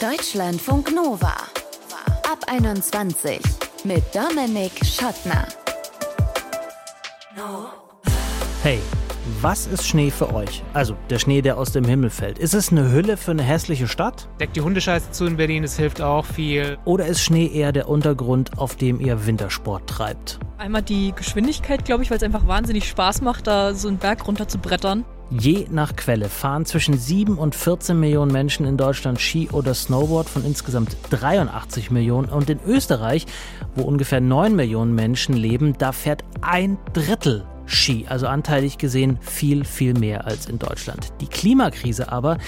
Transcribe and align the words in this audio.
Deutschlandfunk 0.00 0.94
Nova. 0.94 1.32
Ab 2.30 2.44
21 2.48 3.40
mit 3.84 4.04
Dominik 4.14 4.72
Schottner. 4.84 5.48
Hey, 8.62 8.78
was 9.40 9.66
ist 9.66 9.86
Schnee 9.88 10.10
für 10.10 10.34
euch? 10.34 10.62
Also 10.74 10.96
der 11.08 11.18
Schnee, 11.18 11.40
der 11.40 11.56
aus 11.56 11.72
dem 11.72 11.84
Himmel 11.84 12.10
fällt. 12.10 12.38
Ist 12.38 12.52
es 12.52 12.70
eine 12.70 12.92
Hülle 12.92 13.16
für 13.16 13.30
eine 13.30 13.42
hässliche 13.42 13.88
Stadt? 13.88 14.28
Deckt 14.38 14.54
die 14.56 14.60
Hundescheiße 14.60 15.12
zu 15.12 15.24
in 15.24 15.38
Berlin, 15.38 15.62
das 15.62 15.78
hilft 15.78 16.02
auch 16.02 16.26
viel. 16.26 16.76
Oder 16.84 17.06
ist 17.06 17.22
Schnee 17.22 17.46
eher 17.46 17.72
der 17.72 17.88
Untergrund, 17.88 18.58
auf 18.58 18.76
dem 18.76 19.00
ihr 19.00 19.24
Wintersport 19.26 19.88
treibt? 19.88 20.38
Einmal 20.58 20.82
die 20.82 21.14
Geschwindigkeit, 21.16 21.86
glaube 21.86 22.02
ich, 22.02 22.10
weil 22.10 22.18
es 22.18 22.22
einfach 22.22 22.46
wahnsinnig 22.46 22.86
Spaß 22.86 23.22
macht, 23.22 23.46
da 23.46 23.72
so 23.72 23.88
einen 23.88 23.96
Berg 23.96 24.26
runter 24.28 24.46
zu 24.46 24.58
brettern. 24.58 25.06
Je 25.30 25.66
nach 25.70 25.96
Quelle 25.96 26.28
fahren 26.28 26.64
zwischen 26.66 26.96
7 26.96 27.36
und 27.36 27.54
14 27.54 27.98
Millionen 27.98 28.30
Menschen 28.30 28.64
in 28.64 28.76
Deutschland 28.76 29.20
Ski 29.20 29.48
oder 29.50 29.74
Snowboard 29.74 30.28
von 30.28 30.44
insgesamt 30.44 30.96
83 31.10 31.90
Millionen. 31.90 32.28
Und 32.28 32.48
in 32.48 32.60
Österreich, 32.64 33.26
wo 33.74 33.82
ungefähr 33.82 34.20
9 34.20 34.54
Millionen 34.54 34.94
Menschen 34.94 35.34
leben, 35.34 35.74
da 35.78 35.90
fährt 35.90 36.22
ein 36.42 36.78
Drittel 36.92 37.44
Ski, 37.66 38.06
also 38.08 38.28
anteilig 38.28 38.78
gesehen 38.78 39.18
viel, 39.20 39.64
viel 39.64 39.94
mehr 39.94 40.26
als 40.26 40.46
in 40.46 40.60
Deutschland. 40.60 41.12
Die 41.20 41.26
Klimakrise 41.26 42.12
aber, 42.12 42.38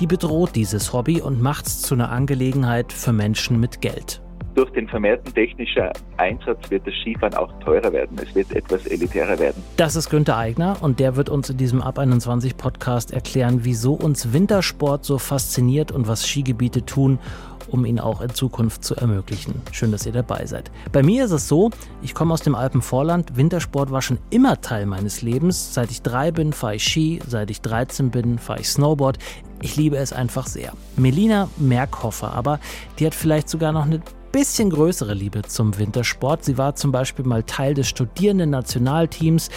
die 0.00 0.08
bedroht 0.08 0.56
dieses 0.56 0.92
Hobby 0.92 1.20
und 1.20 1.40
macht 1.40 1.66
es 1.66 1.82
zu 1.82 1.94
einer 1.94 2.10
Angelegenheit 2.10 2.92
für 2.92 3.12
Menschen 3.12 3.60
mit 3.60 3.80
Geld. 3.80 4.23
Durch 4.54 4.70
den 4.70 4.86
vermehrten 4.86 5.34
technischen 5.34 5.88
Einsatz 6.16 6.70
wird 6.70 6.86
das 6.86 6.94
Skifahren 6.94 7.34
auch 7.34 7.52
teurer 7.58 7.92
werden. 7.92 8.16
Es 8.22 8.32
wird 8.36 8.52
etwas 8.52 8.86
elitärer 8.86 9.36
werden. 9.40 9.60
Das 9.76 9.96
ist 9.96 10.10
Günther 10.10 10.36
Eigner 10.36 10.76
und 10.80 11.00
der 11.00 11.16
wird 11.16 11.28
uns 11.28 11.50
in 11.50 11.56
diesem 11.56 11.82
Ab 11.82 11.98
21 11.98 12.56
Podcast 12.56 13.12
erklären, 13.12 13.60
wieso 13.62 13.94
uns 13.94 14.32
Wintersport 14.32 15.04
so 15.04 15.18
fasziniert 15.18 15.90
und 15.90 16.06
was 16.06 16.28
Skigebiete 16.28 16.86
tun, 16.86 17.18
um 17.66 17.84
ihn 17.84 17.98
auch 17.98 18.20
in 18.20 18.30
Zukunft 18.30 18.84
zu 18.84 18.94
ermöglichen. 18.94 19.60
Schön, 19.72 19.90
dass 19.90 20.06
ihr 20.06 20.12
dabei 20.12 20.46
seid. 20.46 20.70
Bei 20.92 21.02
mir 21.02 21.24
ist 21.24 21.32
es 21.32 21.48
so, 21.48 21.70
ich 22.00 22.14
komme 22.14 22.32
aus 22.32 22.42
dem 22.42 22.54
Alpenvorland. 22.54 23.36
Wintersport 23.36 23.90
war 23.90 24.02
schon 24.02 24.18
immer 24.30 24.60
Teil 24.60 24.86
meines 24.86 25.20
Lebens. 25.22 25.74
Seit 25.74 25.90
ich 25.90 26.02
drei 26.02 26.30
bin, 26.30 26.52
fahre 26.52 26.76
ich 26.76 26.84
Ski. 26.84 27.20
Seit 27.26 27.50
ich 27.50 27.60
13 27.60 28.12
bin, 28.12 28.38
fahre 28.38 28.60
ich 28.60 28.68
Snowboard. 28.68 29.18
Ich 29.62 29.74
liebe 29.74 29.96
es 29.96 30.12
einfach 30.12 30.46
sehr. 30.46 30.74
Melina 30.96 31.48
Merkhoffer, 31.56 32.32
aber 32.34 32.60
die 33.00 33.06
hat 33.06 33.16
vielleicht 33.16 33.48
sogar 33.48 33.72
noch 33.72 33.86
eine 33.86 34.00
bisschen 34.34 34.70
größere 34.70 35.14
Liebe 35.14 35.42
zum 35.42 35.78
Wintersport. 35.78 36.44
Sie 36.44 36.58
war 36.58 36.74
zum 36.74 36.90
Beispiel 36.90 37.24
mal 37.24 37.44
Teil 37.44 37.72
des 37.72 37.86
Studierenden-Nationalteams, 37.86 39.48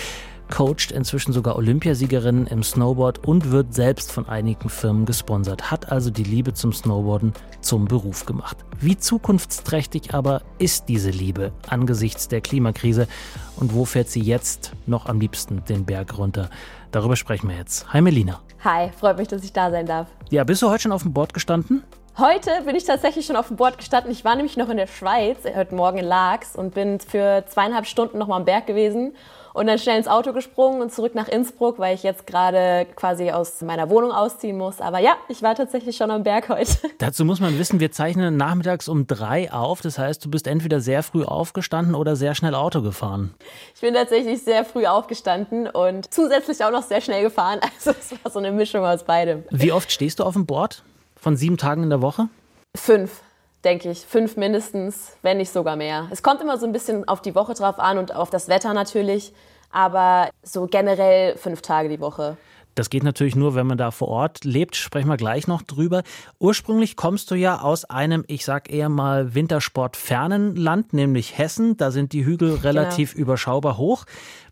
coacht 0.51 0.91
inzwischen 0.91 1.33
sogar 1.33 1.55
Olympiasiegerin 1.55 2.45
im 2.45 2.61
Snowboard 2.61 3.27
und 3.27 3.49
wird 3.49 3.73
selbst 3.73 4.11
von 4.11 4.29
einigen 4.29 4.69
Firmen 4.69 5.07
gesponsert, 5.07 5.71
hat 5.71 5.91
also 5.91 6.11
die 6.11 6.23
Liebe 6.23 6.53
zum 6.53 6.73
Snowboarden 6.73 7.33
zum 7.59 7.85
Beruf 7.85 8.27
gemacht. 8.27 8.55
Wie 8.79 8.95
zukunftsträchtig 8.95 10.13
aber 10.13 10.43
ist 10.59 10.89
diese 10.89 11.09
Liebe 11.09 11.53
angesichts 11.67 12.27
der 12.27 12.41
Klimakrise 12.41 13.07
und 13.55 13.73
wo 13.73 13.83
fährt 13.83 14.09
sie 14.09 14.21
jetzt 14.21 14.73
noch 14.85 15.07
am 15.07 15.19
liebsten 15.19 15.65
den 15.65 15.85
Berg 15.85 16.19
runter? 16.19 16.51
Darüber 16.91 17.15
sprechen 17.15 17.49
wir 17.49 17.57
jetzt. 17.57 17.91
Hi 17.93 18.01
Melina. 18.01 18.41
Hi, 18.63 18.91
freut 18.91 19.17
mich, 19.17 19.27
dass 19.27 19.43
ich 19.43 19.53
da 19.53 19.71
sein 19.71 19.87
darf. 19.87 20.07
Ja, 20.29 20.43
bist 20.43 20.61
du 20.61 20.69
heute 20.69 20.83
schon 20.83 20.91
auf 20.91 21.01
dem 21.01 21.13
Board 21.13 21.33
gestanden? 21.33 21.81
Heute 22.19 22.49
bin 22.65 22.75
ich 22.75 22.83
tatsächlich 22.83 23.27
schon 23.27 23.35
auf 23.35 23.49
dem 23.49 23.57
Board 23.57 23.77
gestanden. 23.77 24.11
Ich 24.11 24.25
war 24.25 24.35
nämlich 24.35 24.57
noch 24.57 24.69
in 24.69 24.77
der 24.77 24.87
Schweiz, 24.87 25.37
heute 25.55 25.75
Morgen 25.75 25.99
in 25.99 26.05
Laax 26.05 26.55
und 26.55 26.73
bin 26.73 26.99
für 26.99 27.43
zweieinhalb 27.47 27.85
Stunden 27.85 28.17
noch 28.17 28.25
mal 28.25 28.37
am 28.37 28.45
Berg 28.45 28.65
gewesen 28.65 29.15
und 29.53 29.67
dann 29.67 29.77
schnell 29.77 29.99
ins 29.99 30.07
Auto 30.07 30.33
gesprungen 30.33 30.81
und 30.81 30.91
zurück 30.91 31.13
nach 31.13 31.27
Innsbruck, 31.27 31.77
weil 31.77 31.93
ich 31.93 32.01
jetzt 32.01 32.25
gerade 32.25 32.87
quasi 32.95 33.29
aus 33.29 33.61
meiner 33.61 33.91
Wohnung 33.91 34.11
ausziehen 34.11 34.57
muss. 34.57 34.81
Aber 34.81 34.97
ja, 34.97 35.15
ich 35.29 35.43
war 35.43 35.53
tatsächlich 35.53 35.95
schon 35.95 36.09
am 36.09 36.23
Berg 36.23 36.49
heute. 36.49 36.75
Dazu 36.97 37.23
muss 37.23 37.39
man 37.39 37.59
wissen, 37.59 37.79
wir 37.79 37.91
zeichnen 37.91 38.35
nachmittags 38.35 38.87
um 38.87 39.05
drei 39.05 39.53
auf. 39.53 39.81
Das 39.81 39.99
heißt, 39.99 40.25
du 40.25 40.31
bist 40.31 40.47
entweder 40.47 40.79
sehr 40.79 41.03
früh 41.03 41.23
aufgestanden 41.23 41.93
oder 41.93 42.15
sehr 42.15 42.33
schnell 42.33 42.55
Auto 42.55 42.81
gefahren. 42.81 43.35
Ich 43.75 43.81
bin 43.81 43.93
tatsächlich 43.93 44.41
sehr 44.41 44.65
früh 44.65 44.87
aufgestanden 44.87 45.67
und 45.67 46.11
zusätzlich 46.11 46.63
auch 46.63 46.71
noch 46.71 46.81
sehr 46.81 47.01
schnell 47.01 47.21
gefahren. 47.21 47.59
Also 47.77 47.91
es 47.91 48.11
war 48.23 48.31
so 48.31 48.39
eine 48.39 48.51
Mischung 48.51 48.83
aus 48.83 49.03
beidem. 49.03 49.43
Wie 49.51 49.71
oft 49.71 49.91
stehst 49.91 50.19
du 50.19 50.23
auf 50.23 50.33
dem 50.33 50.47
Board? 50.47 50.83
Von 51.27 51.35
sieben 51.35 51.57
Tagen 51.57 51.83
in 51.83 51.89
der 51.89 52.01
Woche? 52.01 52.29
Fünf, 52.73 53.21
denke 53.65 53.91
ich. 53.91 54.05
Fünf 54.05 54.37
mindestens, 54.37 55.17
wenn 55.23 55.35
nicht 55.35 55.51
sogar 55.51 55.75
mehr. 55.75 56.07
Es 56.09 56.23
kommt 56.23 56.39
immer 56.39 56.57
so 56.57 56.65
ein 56.65 56.71
bisschen 56.71 57.05
auf 57.05 57.21
die 57.21 57.35
Woche 57.35 57.53
drauf 57.53 57.79
an 57.79 57.97
und 57.97 58.15
auf 58.15 58.29
das 58.29 58.47
Wetter 58.47 58.73
natürlich. 58.73 59.33
Aber 59.69 60.29
so 60.41 60.67
generell 60.67 61.35
fünf 61.35 61.61
Tage 61.61 61.89
die 61.89 61.99
Woche. 61.99 62.37
Das 62.75 62.89
geht 62.89 63.03
natürlich 63.03 63.35
nur, 63.35 63.55
wenn 63.55 63.67
man 63.67 63.77
da 63.77 63.91
vor 63.91 64.07
Ort 64.07 64.45
lebt. 64.45 64.77
Sprechen 64.77 65.09
wir 65.09 65.17
gleich 65.17 65.47
noch 65.47 65.63
drüber. 65.63 66.03
Ursprünglich 66.39 66.95
kommst 66.95 67.29
du 67.31 67.35
ja 67.35 67.59
aus 67.59 67.83
einem, 67.83 68.23
ich 68.27 68.45
sag 68.45 68.71
eher 68.71 68.87
mal 68.87 69.35
Wintersportfernen 69.35 70.55
Land, 70.55 70.93
nämlich 70.93 71.37
Hessen. 71.37 71.75
Da 71.75 71.91
sind 71.91 72.13
die 72.13 72.23
Hügel 72.23 72.51
Genau. 72.51 72.61
relativ 72.61 73.15
überschaubar 73.15 73.77
hoch. 73.77 74.05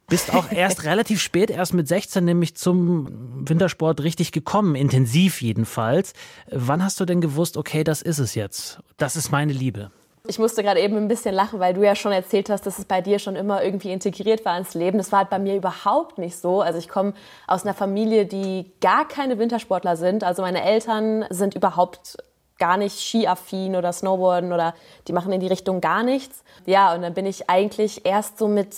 Bist 0.07 0.33
auch 0.33 0.51
erst 0.51 0.83
relativ 0.85 1.21
spät, 1.21 1.49
erst 1.49 1.73
mit 1.73 1.87
16 1.87 2.23
nämlich 2.23 2.55
zum 2.55 3.47
Wintersport 3.47 4.01
richtig 4.01 4.31
gekommen, 4.31 4.75
intensiv 4.75 5.41
jedenfalls. 5.41 6.13
Wann 6.51 6.83
hast 6.83 6.99
du 6.99 7.05
denn 7.05 7.21
gewusst, 7.21 7.57
okay, 7.57 7.83
das 7.83 8.01
ist 8.01 8.19
es 8.19 8.35
jetzt? 8.35 8.79
Das 8.97 9.15
ist 9.15 9.31
meine 9.31 9.53
Liebe. 9.53 9.91
Ich 10.27 10.39
musste 10.39 10.63
gerade 10.63 10.79
eben 10.79 10.97
ein 10.97 11.07
bisschen 11.07 11.35
lachen, 11.35 11.59
weil 11.59 11.73
du 11.73 11.83
ja 11.83 11.95
schon 11.95 12.11
erzählt 12.11 12.49
hast, 12.49 12.65
dass 12.65 12.79
es 12.79 12.85
bei 12.85 13.01
dir 13.01 13.19
schon 13.19 13.35
immer 13.35 13.63
irgendwie 13.63 13.91
integriert 13.91 14.43
war 14.43 14.57
ins 14.57 14.73
Leben. 14.73 14.97
Das 14.97 15.11
war 15.11 15.19
halt 15.19 15.29
bei 15.29 15.37
mir 15.37 15.55
überhaupt 15.55 16.17
nicht 16.17 16.37
so. 16.37 16.61
Also 16.61 16.79
ich 16.79 16.89
komme 16.89 17.13
aus 17.47 17.63
einer 17.63 17.75
Familie, 17.75 18.25
die 18.25 18.71
gar 18.81 19.07
keine 19.07 19.37
Wintersportler 19.37 19.97
sind. 19.97 20.23
Also 20.23 20.41
meine 20.41 20.63
Eltern 20.63 21.25
sind 21.29 21.53
überhaupt 21.53 22.17
gar 22.57 22.77
nicht 22.77 22.97
skiaffin 22.97 23.75
oder 23.75 23.91
Snowboarden 23.91 24.51
oder 24.51 24.73
die 25.07 25.13
machen 25.13 25.31
in 25.31 25.41
die 25.41 25.47
Richtung 25.47 25.81
gar 25.81 26.03
nichts. 26.03 26.43
Ja, 26.65 26.95
und 26.95 27.01
dann 27.01 27.13
bin 27.13 27.25
ich 27.25 27.49
eigentlich 27.49 28.05
erst 28.05 28.37
so 28.39 28.47
mit 28.47 28.75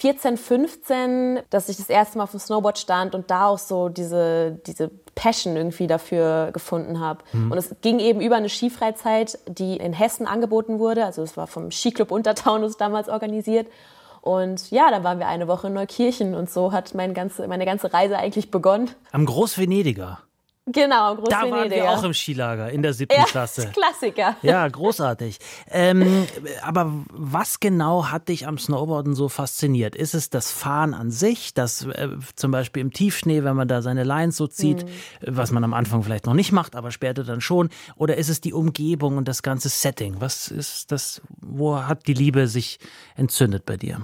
14, 0.00 0.38
15, 0.38 1.40
dass 1.50 1.68
ich 1.68 1.76
das 1.76 1.90
erste 1.90 2.16
Mal 2.16 2.24
auf 2.24 2.30
dem 2.30 2.40
Snowboard 2.40 2.78
stand 2.78 3.14
und 3.14 3.30
da 3.30 3.48
auch 3.48 3.58
so 3.58 3.90
diese, 3.90 4.58
diese 4.66 4.90
Passion 5.14 5.56
irgendwie 5.56 5.86
dafür 5.86 6.50
gefunden 6.54 7.00
habe. 7.00 7.22
Und 7.34 7.58
es 7.58 7.74
ging 7.82 7.98
eben 7.98 8.22
über 8.22 8.36
eine 8.36 8.48
Skifreizeit, 8.48 9.38
die 9.46 9.76
in 9.76 9.92
Hessen 9.92 10.26
angeboten 10.26 10.78
wurde. 10.78 11.04
Also 11.04 11.22
es 11.22 11.36
war 11.36 11.46
vom 11.46 11.70
Skiclub 11.70 12.10
Untertaunus 12.10 12.78
damals 12.78 13.10
organisiert. 13.10 13.68
Und 14.22 14.70
ja, 14.70 14.90
dann 14.90 15.04
waren 15.04 15.18
wir 15.18 15.28
eine 15.28 15.48
Woche 15.48 15.66
in 15.66 15.74
Neukirchen 15.74 16.34
und 16.34 16.48
so 16.50 16.72
hat 16.72 16.94
mein 16.94 17.12
ganze, 17.12 17.46
meine 17.46 17.66
ganze 17.66 17.92
Reise 17.92 18.16
eigentlich 18.16 18.50
begonnen. 18.50 18.90
Am 19.12 19.26
Großvenediger. 19.26 20.20
Genau, 20.66 21.16
groß 21.16 21.28
Da 21.28 21.50
waren 21.50 21.70
wir 21.70 21.90
auch 21.90 22.04
im 22.04 22.14
Skilager 22.14 22.70
in 22.70 22.82
der 22.82 22.92
siebten 22.92 23.16
ja, 23.18 23.24
Klasse. 23.24 23.70
Klassiker. 23.74 24.36
Ja, 24.42 24.68
großartig. 24.68 25.38
Ähm, 25.70 26.26
aber 26.62 26.92
was 27.10 27.60
genau 27.60 28.06
hat 28.06 28.28
dich 28.28 28.46
am 28.46 28.58
Snowboarden 28.58 29.14
so 29.14 29.28
fasziniert? 29.28 29.96
Ist 29.96 30.14
es 30.14 30.30
das 30.30 30.52
Fahren 30.52 30.94
an 30.94 31.10
sich, 31.10 31.54
das 31.54 31.86
äh, 31.86 32.08
zum 32.36 32.50
Beispiel 32.52 32.82
im 32.82 32.92
Tiefschnee, 32.92 33.42
wenn 33.42 33.56
man 33.56 33.68
da 33.68 33.82
seine 33.82 34.04
Lines 34.04 34.36
so 34.36 34.46
zieht, 34.46 34.84
was 35.22 35.50
man 35.50 35.64
am 35.64 35.74
Anfang 35.74 36.02
vielleicht 36.02 36.26
noch 36.26 36.34
nicht 36.34 36.52
macht, 36.52 36.76
aber 36.76 36.90
später 36.90 37.24
dann 37.24 37.40
schon? 37.40 37.70
Oder 37.96 38.16
ist 38.16 38.28
es 38.28 38.40
die 38.40 38.52
Umgebung 38.52 39.16
und 39.16 39.26
das 39.26 39.42
ganze 39.42 39.70
Setting? 39.70 40.16
Was 40.20 40.48
ist 40.48 40.92
das? 40.92 41.22
Wo 41.40 41.82
hat 41.82 42.06
die 42.06 42.14
Liebe 42.14 42.46
sich 42.46 42.78
entzündet 43.16 43.64
bei 43.64 43.76
dir? 43.76 44.02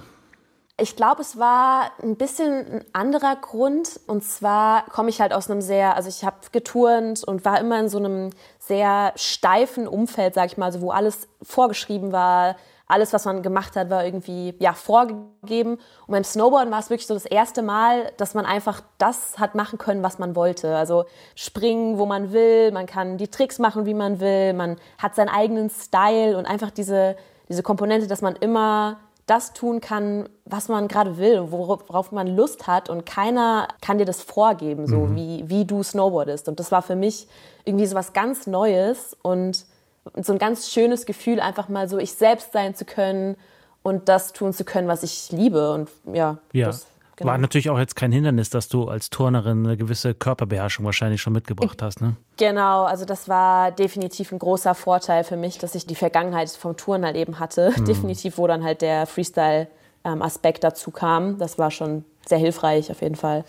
Ich 0.79 0.95
glaube, 0.95 1.23
es 1.23 1.39
war 1.39 1.91
ein 2.03 2.17
bisschen 2.17 2.53
ein 2.53 2.85
anderer 2.93 3.37
Grund. 3.37 3.99
Und 4.07 4.23
zwar 4.25 4.85
komme 4.87 5.09
ich 5.09 5.23
halt 5.23 5.33
aus 5.33 5.51
einem 5.51 5.63
sehr, 5.63 5.97
also 5.97 6.11
ich 6.11 6.23
habe 6.23 6.37
geturnt 6.53 7.25
und 7.25 7.47
war 7.47 7.59
immer 7.61 7.81
in 7.81 7.89
so 7.89 7.97
einem 7.99 8.31
sehr 8.59 9.13
steifen 9.17 9.89
Umfeld, 9.89 10.35
sag 10.35 10.47
ich 10.47 10.59
mal, 10.59 10.67
also 10.67 10.83
wo 10.83 10.91
alles 10.91 11.29
vorgeschrieben 11.43 12.13
war. 12.13 12.57
Alles, 12.89 13.13
was 13.13 13.25
man 13.25 13.43
gemacht 13.43 13.75
hat, 13.75 13.89
war 13.91 14.05
irgendwie 14.05 14.55
ja, 14.61 14.75
vorgegeben. 14.75 15.73
Und 16.07 16.13
beim 16.13 16.23
Snowboarden 16.23 16.71
war 16.71 16.79
es 16.79 16.91
wirklich 16.91 17.07
so 17.07 17.15
das 17.15 17.25
erste 17.25 17.63
Mal, 17.63 18.13
dass 18.19 18.35
man 18.35 18.45
einfach 18.45 18.83
das 18.99 19.39
hat 19.39 19.55
machen 19.55 19.79
können, 19.79 20.03
was 20.03 20.19
man 20.19 20.37
wollte. 20.37 20.77
Also 20.77 21.07
springen, 21.35 21.99
wo 21.99 22.05
man 22.05 22.33
will, 22.33 22.71
man 22.71 22.87
kann 22.87 23.17
die 23.17 23.29
Tricks 23.29 23.59
machen, 23.59 23.87
wie 23.87 23.95
man 23.95 24.21
will, 24.21 24.53
man 24.53 24.77
hat 24.99 25.15
seinen 25.17 25.31
eigenen 25.31 25.71
Style 25.71 26.37
und 26.37 26.45
einfach 26.45 26.71
diese, 26.71 27.17
diese 27.49 27.63
Komponente, 27.63 28.07
dass 28.07 28.23
man 28.23 28.37
immer 28.37 28.99
das 29.27 29.53
tun 29.53 29.81
kann, 29.81 30.29
was 30.45 30.69
man 30.69 30.87
gerade 30.87 31.19
will, 31.19 31.51
worauf 31.51 32.13
man 32.13 32.29
Lust 32.29 32.67
hat 32.69 32.89
und 32.89 33.05
keiner 33.05 33.67
kann 33.81 33.99
dir 33.99 34.05
das 34.05 34.23
vorgeben, 34.23 34.87
so 34.87 35.15
wie, 35.17 35.43
wie 35.49 35.65
du 35.65 35.83
snowboardest. 35.83 36.49
Und 36.49 36.61
das 36.61 36.71
war 36.71 36.81
für 36.83 36.95
mich 36.95 37.27
irgendwie 37.65 37.87
so 37.87 37.97
was 37.97 38.13
ganz 38.13 38.47
Neues 38.47 39.17
und 39.23 39.67
so 40.15 40.33
ein 40.33 40.39
ganz 40.39 40.71
schönes 40.71 41.07
Gefühl, 41.07 41.41
einfach 41.41 41.69
mal 41.69 41.89
so 41.89 41.99
ich 41.99 42.13
selbst 42.13 42.53
sein 42.53 42.77
zu 42.77 42.85
können 42.85 43.37
und 43.83 44.09
das 44.09 44.33
tun 44.33 44.53
zu 44.53 44.65
können, 44.65 44.87
was 44.87 45.03
ich 45.03 45.33
liebe. 45.33 45.73
Und 45.73 45.91
ja, 46.13 46.39
Ja. 46.53 46.67
das, 46.67 46.87
genau. 47.17 47.31
War 47.31 47.39
natürlich 47.39 47.71
auch 47.71 47.79
jetzt 47.79 47.97
kein 47.97 48.13
Hindernis, 48.13 48.51
dass 48.51 48.69
du 48.69 48.89
als 48.89 49.11
Turnerin 49.11 49.67
eine 49.67 49.77
gewisse 49.77 50.15
Körperbeherrschung 50.15 50.85
wahrscheinlich 50.85 51.21
schon 51.21 51.33
mitgebracht 51.33 51.83
hast, 51.83 52.01
ne? 52.01 52.17
Genau, 52.37 52.85
also 52.85 53.05
das 53.05 53.29
war 53.29 53.73
definitiv 53.73 54.33
ein 54.33 54.39
großer 54.39 54.75
Vorteil 54.75 55.25
für 55.25 55.37
mich, 55.37 55.59
dass 55.59 55.75
ich 55.75 55.87
die 55.87 55.95
Vergangenheit 55.95 56.51
vom 56.51 56.77
Touren 56.77 57.05
halt 57.05 57.17
eben 57.17 57.39
hatte. 57.39 57.73
Definitiv, 57.87 58.39
wo 58.39 58.47
dann 58.47 58.63
halt 58.63 58.83
der 58.83 59.07
Freestyle-Aspekt 59.07 60.65
dazu 60.65 60.91
kam. 60.91 61.39
Das 61.39 61.59
war 61.59 61.71
schon 61.71 62.05
sehr 62.27 62.39
hilfreich 62.39 62.91
auf 62.91 63.01
jeden 63.01 63.17
Fall. 63.17 63.45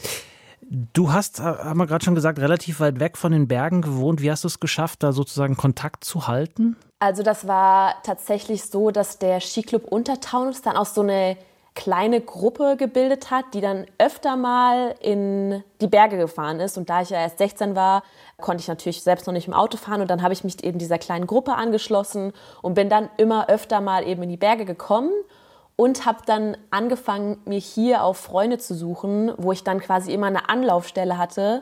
Du 0.93 1.13
hast, 1.13 1.39
haben 1.39 1.77
wir 1.77 1.87
gerade 1.87 2.03
schon 2.03 2.15
gesagt, 2.15 2.39
relativ 2.39 2.79
weit 2.79 2.99
weg 2.99 3.17
von 3.17 3.31
den 3.31 3.47
Bergen 3.47 3.81
gewohnt. 3.81 4.21
Wie 4.21 4.29
hast 4.29 4.43
du 4.43 4.47
es 4.47 4.59
geschafft, 4.59 5.01
da 5.03 5.13
sozusagen 5.13 5.55
Kontakt 5.55 6.03
zu 6.03 6.27
halten? 6.27 6.75
Also 6.99 7.23
das 7.23 7.47
war 7.47 8.01
tatsächlich 8.03 8.65
so, 8.65 8.91
dass 8.91 9.19
der 9.19 9.39
Skiclub 9.39 9.85
Untertaunus 9.85 10.61
dann 10.61 10.75
auch 10.75 10.85
so 10.85 11.01
eine 11.01 11.37
kleine 11.77 12.21
Gruppe 12.21 12.75
gebildet 12.75 13.29
hat, 13.29 13.53
die 13.53 13.61
dann 13.61 13.85
öfter 13.99 14.35
mal 14.35 14.95
in 14.99 15.63
die 15.79 15.85
Berge 15.85 16.17
gefahren 16.17 16.59
ist. 16.59 16.75
Und 16.75 16.89
da 16.89 17.03
ich 17.03 17.11
ja 17.11 17.19
erst 17.19 17.37
16 17.37 17.75
war, 17.75 18.01
konnte 18.41 18.61
ich 18.61 18.67
natürlich 18.67 19.03
selbst 19.03 19.27
noch 19.27 19.33
nicht 19.33 19.47
im 19.47 19.53
Auto 19.53 19.77
fahren. 19.77 20.01
Und 20.01 20.09
dann 20.09 20.23
habe 20.23 20.33
ich 20.33 20.43
mich 20.43 20.63
eben 20.63 20.79
dieser 20.79 20.97
kleinen 20.97 21.27
Gruppe 21.27 21.53
angeschlossen 21.53 22.33
und 22.63 22.73
bin 22.73 22.89
dann 22.89 23.09
immer 23.17 23.47
öfter 23.47 23.79
mal 23.79 24.07
eben 24.07 24.23
in 24.23 24.29
die 24.29 24.37
Berge 24.37 24.65
gekommen 24.65 25.11
und 25.75 26.07
habe 26.07 26.19
dann 26.25 26.57
angefangen, 26.71 27.37
mir 27.45 27.59
hier 27.59 28.03
auch 28.03 28.15
Freunde 28.15 28.57
zu 28.57 28.73
suchen, 28.73 29.31
wo 29.37 29.51
ich 29.51 29.63
dann 29.63 29.79
quasi 29.79 30.11
immer 30.11 30.27
eine 30.27 30.49
Anlaufstelle 30.49 31.19
hatte, 31.19 31.61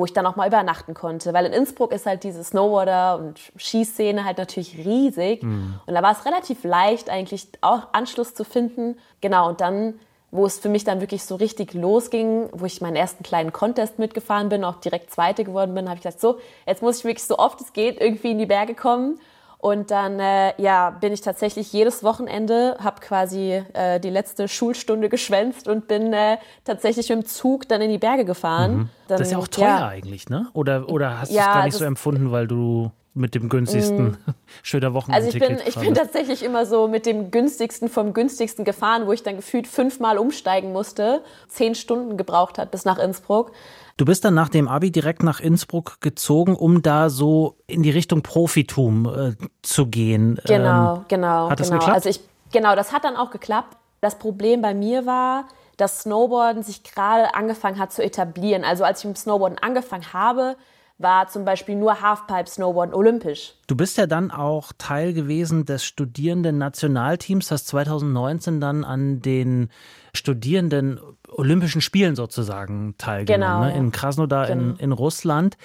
wo 0.00 0.06
ich 0.06 0.14
dann 0.14 0.24
auch 0.24 0.34
mal 0.34 0.48
übernachten 0.48 0.94
konnte. 0.94 1.34
Weil 1.34 1.44
in 1.44 1.52
Innsbruck 1.52 1.92
ist 1.92 2.06
halt 2.06 2.24
diese 2.24 2.42
Snowboarder- 2.42 3.18
und 3.18 3.38
Skiszene 3.58 4.24
halt 4.24 4.38
natürlich 4.38 4.78
riesig. 4.78 5.42
Mhm. 5.42 5.74
Und 5.84 5.94
da 5.94 6.02
war 6.02 6.12
es 6.12 6.24
relativ 6.24 6.64
leicht, 6.64 7.10
eigentlich 7.10 7.46
auch 7.60 7.88
Anschluss 7.92 8.34
zu 8.34 8.44
finden. 8.44 8.96
Genau, 9.20 9.50
und 9.50 9.60
dann, 9.60 10.00
wo 10.30 10.46
es 10.46 10.58
für 10.58 10.70
mich 10.70 10.84
dann 10.84 11.02
wirklich 11.02 11.22
so 11.24 11.34
richtig 11.34 11.74
losging, 11.74 12.48
wo 12.52 12.64
ich 12.64 12.80
meinen 12.80 12.96
ersten 12.96 13.22
kleinen 13.22 13.52
Contest 13.52 13.98
mitgefahren 13.98 14.48
bin, 14.48 14.64
auch 14.64 14.76
direkt 14.76 15.10
Zweite 15.10 15.44
geworden 15.44 15.74
bin, 15.74 15.86
habe 15.86 15.96
ich 15.96 16.02
gesagt, 16.02 16.22
so, 16.22 16.38
jetzt 16.66 16.80
muss 16.80 17.00
ich 17.00 17.04
wirklich 17.04 17.26
so 17.26 17.36
oft 17.36 17.60
es 17.60 17.74
geht 17.74 18.00
irgendwie 18.00 18.30
in 18.30 18.38
die 18.38 18.46
Berge 18.46 18.74
kommen. 18.74 19.20
Und 19.60 19.90
dann 19.90 20.18
äh, 20.20 20.54
ja, 20.60 20.88
bin 20.88 21.12
ich 21.12 21.20
tatsächlich 21.20 21.70
jedes 21.72 22.02
Wochenende, 22.02 22.78
habe 22.82 23.00
quasi 23.00 23.62
äh, 23.74 24.00
die 24.00 24.08
letzte 24.08 24.48
Schulstunde 24.48 25.10
geschwänzt 25.10 25.68
und 25.68 25.86
bin 25.86 26.14
äh, 26.14 26.38
tatsächlich 26.64 27.10
mit 27.10 27.18
dem 27.18 27.26
Zug 27.26 27.68
dann 27.68 27.82
in 27.82 27.90
die 27.90 27.98
Berge 27.98 28.24
gefahren. 28.24 28.72
Mhm. 28.72 28.88
Dann, 29.08 29.18
das 29.18 29.28
ist 29.28 29.32
ja 29.32 29.38
auch 29.38 29.48
teuer 29.48 29.66
ja. 29.66 29.88
eigentlich, 29.88 30.30
ne? 30.30 30.48
Oder, 30.54 30.88
oder 30.88 31.20
hast 31.20 31.30
du 31.30 31.36
es 31.36 31.44
gar 31.44 31.64
nicht 31.64 31.76
so 31.76 31.84
empfunden, 31.84 32.32
weil 32.32 32.46
du 32.46 32.90
mit 33.14 33.34
dem 33.34 33.48
günstigsten 33.48 34.10
mm. 34.26 34.34
schöner 34.62 34.94
Wochenende. 34.94 35.26
Also 35.26 35.36
ich 35.36 35.44
bin, 35.44 35.58
ich 35.66 35.74
bin 35.74 35.94
tatsächlich 35.94 36.44
immer 36.44 36.66
so 36.66 36.88
mit 36.88 37.06
dem 37.06 37.30
günstigsten 37.30 37.88
vom 37.88 38.12
günstigsten 38.12 38.64
gefahren, 38.64 39.06
wo 39.06 39.12
ich 39.12 39.22
dann 39.22 39.36
gefühlt 39.36 39.66
fünfmal 39.66 40.18
umsteigen 40.18 40.72
musste, 40.72 41.22
zehn 41.48 41.74
Stunden 41.74 42.16
gebraucht 42.16 42.58
hat 42.58 42.70
bis 42.70 42.84
nach 42.84 42.98
Innsbruck. 42.98 43.52
Du 43.96 44.04
bist 44.06 44.24
dann 44.24 44.34
nach 44.34 44.48
dem 44.48 44.66
Abi 44.66 44.90
direkt 44.90 45.22
nach 45.22 45.40
Innsbruck 45.40 46.00
gezogen, 46.00 46.56
um 46.56 46.80
da 46.80 47.10
so 47.10 47.56
in 47.66 47.82
die 47.82 47.90
Richtung 47.90 48.22
Profitum 48.22 49.06
äh, 49.06 49.46
zu 49.62 49.86
gehen. 49.86 50.40
Genau, 50.46 50.96
ähm, 50.96 51.04
genau. 51.08 51.50
Hat 51.50 51.60
das 51.60 51.68
genau. 51.68 51.80
geklappt? 51.80 51.96
Also 51.96 52.08
ich, 52.08 52.20
genau, 52.50 52.74
das 52.74 52.92
hat 52.92 53.04
dann 53.04 53.16
auch 53.16 53.30
geklappt. 53.30 53.76
Das 54.00 54.18
Problem 54.18 54.62
bei 54.62 54.72
mir 54.72 55.04
war, 55.04 55.48
dass 55.76 56.00
Snowboarden 56.00 56.62
sich 56.62 56.82
gerade 56.82 57.34
angefangen 57.34 57.78
hat 57.78 57.92
zu 57.92 58.02
etablieren. 58.02 58.64
Also 58.64 58.84
als 58.84 59.00
ich 59.00 59.06
mit 59.06 59.18
Snowboarden 59.18 59.58
angefangen 59.58 60.12
habe, 60.12 60.56
war 61.00 61.28
zum 61.28 61.44
Beispiel 61.44 61.76
nur 61.76 62.02
Halfpipe-Snowboarden 62.02 62.94
olympisch. 62.94 63.54
Du 63.66 63.74
bist 63.74 63.96
ja 63.96 64.06
dann 64.06 64.30
auch 64.30 64.72
Teil 64.76 65.14
gewesen 65.14 65.64
des 65.64 65.84
Studierenden-Nationalteams, 65.84 67.50
hast 67.50 67.68
2019 67.68 68.60
dann 68.60 68.84
an 68.84 69.22
den 69.22 69.70
Studierenden 70.12 71.00
Olympischen 71.28 71.80
Spielen 71.80 72.16
sozusagen 72.16 72.96
teilgenommen, 72.98 73.68
genau, 73.68 73.72
ne? 73.72 73.78
in 73.78 73.92
Krasnodar 73.92 74.48
genau. 74.48 74.72
in, 74.72 74.76
in 74.76 74.92
Russland. 74.92 75.56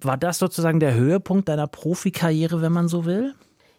War 0.00 0.16
das 0.16 0.38
sozusagen 0.38 0.80
der 0.80 0.94
Höhepunkt 0.94 1.48
deiner 1.48 1.66
Profikarriere, 1.66 2.62
wenn 2.62 2.72
man 2.72 2.88
so 2.88 3.04
will? 3.04 3.34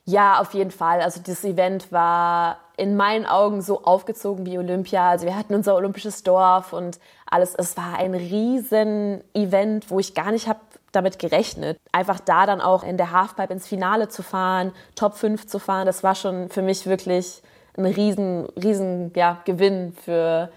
Ja, 0.05 0.39
auf 0.39 0.53
jeden 0.53 0.71
Fall. 0.71 1.01
Also 1.01 1.21
das 1.23 1.43
Event 1.43 1.91
war 1.91 2.57
in 2.81 2.95
meinen 2.95 3.27
Augen 3.27 3.61
so 3.61 3.83
aufgezogen 3.83 4.43
wie 4.47 4.57
Olympia. 4.57 5.11
Also 5.11 5.27
wir 5.27 5.37
hatten 5.37 5.53
unser 5.53 5.75
olympisches 5.75 6.23
Dorf 6.23 6.73
und 6.73 6.99
alles. 7.27 7.53
Es 7.53 7.77
war 7.77 7.99
ein 7.99 8.15
riesen 8.15 9.21
Event, 9.35 9.91
wo 9.91 9.99
ich 9.99 10.15
gar 10.15 10.31
nicht 10.31 10.47
habe 10.47 10.59
damit 10.91 11.19
gerechnet. 11.19 11.77
Einfach 11.91 12.19
da 12.19 12.47
dann 12.47 12.59
auch 12.59 12.83
in 12.83 12.97
der 12.97 13.11
Halfpipe 13.11 13.53
ins 13.53 13.67
Finale 13.67 14.09
zu 14.09 14.23
fahren, 14.23 14.71
Top 14.95 15.13
5 15.13 15.45
zu 15.45 15.59
fahren, 15.59 15.85
das 15.85 16.03
war 16.03 16.15
schon 16.15 16.49
für 16.49 16.63
mich 16.63 16.87
wirklich 16.87 17.43
ein 17.77 17.85
riesen, 17.85 18.47
riesen 18.61 19.11
ja, 19.15 19.39
Gewinn 19.45 19.93
für, 19.93 20.49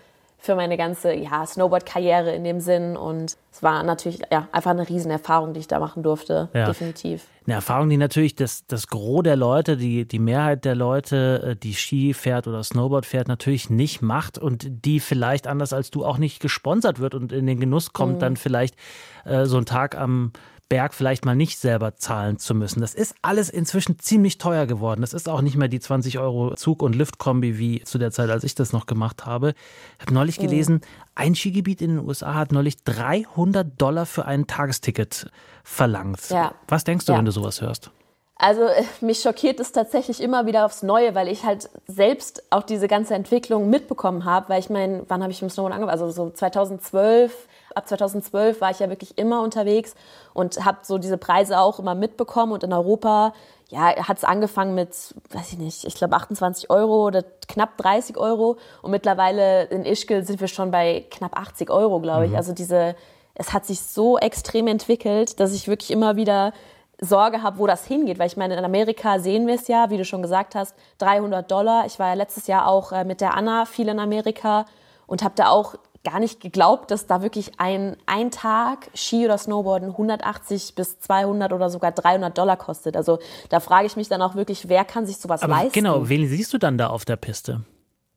für 0.44 0.56
meine 0.56 0.76
ganze 0.76 1.14
ja, 1.14 1.46
Snowboard-Karriere 1.46 2.34
in 2.34 2.44
dem 2.44 2.60
Sinn. 2.60 2.98
Und 2.98 3.36
es 3.50 3.62
war 3.62 3.82
natürlich 3.82 4.20
ja, 4.30 4.46
einfach 4.52 4.72
eine 4.72 4.86
Riesenerfahrung, 4.86 5.54
die 5.54 5.60
ich 5.60 5.68
da 5.68 5.80
machen 5.80 6.02
durfte, 6.02 6.50
ja. 6.52 6.66
definitiv. 6.66 7.24
Eine 7.46 7.54
Erfahrung, 7.54 7.88
die 7.88 7.96
natürlich 7.96 8.34
das, 8.34 8.66
das 8.66 8.88
Gros 8.88 9.22
der 9.22 9.36
Leute, 9.36 9.78
die, 9.78 10.06
die 10.06 10.18
Mehrheit 10.18 10.66
der 10.66 10.74
Leute, 10.74 11.52
äh, 11.52 11.56
die 11.56 11.74
Ski 11.74 12.12
fährt 12.12 12.46
oder 12.46 12.62
Snowboard 12.62 13.06
fährt, 13.06 13.26
natürlich 13.26 13.70
nicht 13.70 14.02
macht 14.02 14.36
und 14.36 14.84
die 14.84 15.00
vielleicht 15.00 15.46
anders 15.46 15.72
als 15.72 15.90
du 15.90 16.04
auch 16.04 16.18
nicht 16.18 16.40
gesponsert 16.40 16.98
wird 16.98 17.14
und 17.14 17.32
in 17.32 17.46
den 17.46 17.58
Genuss 17.58 17.94
kommt, 17.94 18.16
mhm. 18.16 18.20
dann 18.20 18.36
vielleicht 18.36 18.76
äh, 19.24 19.46
so 19.46 19.56
einen 19.56 19.66
Tag 19.66 19.96
am 19.96 20.32
Berg 20.68 20.94
vielleicht 20.94 21.24
mal 21.24 21.36
nicht 21.36 21.58
selber 21.58 21.96
zahlen 21.96 22.38
zu 22.38 22.54
müssen. 22.54 22.80
Das 22.80 22.94
ist 22.94 23.14
alles 23.22 23.50
inzwischen 23.50 23.98
ziemlich 23.98 24.38
teuer 24.38 24.66
geworden. 24.66 25.02
Das 25.02 25.12
ist 25.12 25.28
auch 25.28 25.40
nicht 25.40 25.56
mehr 25.56 25.68
die 25.68 25.80
20 25.80 26.18
Euro 26.18 26.54
Zug- 26.54 26.82
und 26.82 26.94
Liftkombi 26.94 27.58
wie 27.58 27.82
zu 27.84 27.98
der 27.98 28.10
Zeit, 28.10 28.30
als 28.30 28.44
ich 28.44 28.54
das 28.54 28.72
noch 28.72 28.86
gemacht 28.86 29.26
habe. 29.26 29.54
Ich 29.98 30.02
habe 30.02 30.14
neulich 30.14 30.38
mhm. 30.38 30.42
gelesen, 30.42 30.80
ein 31.14 31.34
Skigebiet 31.34 31.82
in 31.82 31.96
den 31.96 32.06
USA 32.06 32.34
hat 32.34 32.52
neulich 32.52 32.82
300 32.84 33.80
Dollar 33.80 34.06
für 34.06 34.24
ein 34.24 34.46
Tagesticket 34.46 35.30
verlangt. 35.62 36.30
Ja. 36.30 36.54
Was 36.68 36.84
denkst 36.84 37.04
du, 37.06 37.12
ja. 37.12 37.18
wenn 37.18 37.24
du 37.24 37.30
sowas 37.30 37.60
hörst? 37.60 37.90
Also 38.36 38.62
äh, 38.62 38.82
mich 39.00 39.20
schockiert 39.20 39.60
es 39.60 39.72
tatsächlich 39.72 40.20
immer 40.20 40.46
wieder 40.46 40.64
aufs 40.64 40.82
Neue, 40.82 41.14
weil 41.14 41.28
ich 41.28 41.44
halt 41.44 41.70
selbst 41.86 42.42
auch 42.50 42.62
diese 42.62 42.88
ganze 42.88 43.14
Entwicklung 43.14 43.70
mitbekommen 43.70 44.24
habe, 44.24 44.48
weil 44.48 44.60
ich 44.60 44.70
meine, 44.70 45.04
wann 45.08 45.22
habe 45.22 45.32
ich 45.32 45.40
mit 45.40 45.52
Snowboard 45.52 45.74
angefangen? 45.74 46.00
Also 46.00 46.10
so 46.10 46.30
2012, 46.30 47.48
ab 47.74 47.88
2012 47.88 48.60
war 48.60 48.70
ich 48.70 48.78
ja 48.78 48.88
wirklich 48.88 49.18
immer 49.18 49.42
unterwegs 49.42 49.94
und 50.32 50.64
habe 50.64 50.78
so 50.82 50.98
diese 50.98 51.18
Preise 51.18 51.58
auch 51.58 51.78
immer 51.78 51.94
mitbekommen. 51.94 52.52
Und 52.52 52.64
in 52.64 52.72
Europa, 52.72 53.32
ja, 53.68 53.96
hat 54.08 54.18
es 54.18 54.24
angefangen 54.24 54.74
mit, 54.74 54.90
weiß 55.30 55.52
ich 55.52 55.58
nicht, 55.58 55.84
ich 55.84 55.94
glaube 55.94 56.16
28 56.16 56.70
Euro 56.70 57.06
oder 57.06 57.24
knapp 57.48 57.76
30 57.78 58.16
Euro. 58.16 58.56
Und 58.82 58.90
mittlerweile 58.90 59.64
in 59.64 59.84
Ischgl 59.84 60.24
sind 60.24 60.40
wir 60.40 60.48
schon 60.48 60.70
bei 60.70 61.06
knapp 61.10 61.38
80 61.38 61.70
Euro, 61.70 62.00
glaube 62.00 62.26
ich. 62.26 62.32
Mhm. 62.32 62.36
Also 62.36 62.52
diese, 62.52 62.94
es 63.34 63.52
hat 63.52 63.66
sich 63.66 63.80
so 63.80 64.18
extrem 64.18 64.66
entwickelt, 64.66 65.40
dass 65.40 65.52
ich 65.52 65.68
wirklich 65.68 65.90
immer 65.90 66.16
wieder 66.16 66.52
Sorge 67.00 67.42
habe, 67.42 67.58
wo 67.58 67.66
das 67.66 67.84
hingeht. 67.84 68.18
Weil 68.18 68.28
ich 68.28 68.36
meine, 68.36 68.56
in 68.56 68.64
Amerika 68.64 69.18
sehen 69.18 69.46
wir 69.46 69.54
es 69.54 69.68
ja, 69.68 69.90
wie 69.90 69.96
du 69.96 70.04
schon 70.04 70.22
gesagt 70.22 70.54
hast, 70.54 70.74
300 70.98 71.50
Dollar. 71.50 71.86
Ich 71.86 71.98
war 71.98 72.08
ja 72.08 72.14
letztes 72.14 72.46
Jahr 72.46 72.68
auch 72.68 72.92
äh, 72.92 73.04
mit 73.04 73.20
der 73.20 73.34
Anna 73.34 73.64
viel 73.64 73.88
in 73.88 73.98
Amerika 73.98 74.66
und 75.06 75.22
habe 75.22 75.34
da 75.36 75.50
auch 75.50 75.74
gar 76.04 76.20
nicht 76.20 76.40
geglaubt, 76.40 76.90
dass 76.90 77.06
da 77.06 77.22
wirklich 77.22 77.52
ein, 77.58 77.96
ein 78.06 78.30
Tag 78.30 78.90
Ski 78.94 79.24
oder 79.24 79.38
Snowboarden 79.38 79.90
180 79.90 80.74
bis 80.74 81.00
200 81.00 81.52
oder 81.52 81.70
sogar 81.70 81.92
300 81.92 82.36
Dollar 82.36 82.56
kostet. 82.56 82.96
Also 82.96 83.18
da 83.48 83.58
frage 83.58 83.86
ich 83.86 83.96
mich 83.96 84.08
dann 84.08 84.22
auch 84.22 84.34
wirklich, 84.34 84.68
wer 84.68 84.84
kann 84.84 85.06
sich 85.06 85.16
sowas 85.16 85.42
Aber 85.42 85.54
leisten? 85.54 85.72
Genau, 85.72 86.08
wen 86.08 86.28
siehst 86.28 86.52
du 86.52 86.58
dann 86.58 86.78
da 86.78 86.88
auf 86.88 87.04
der 87.04 87.16
Piste? 87.16 87.62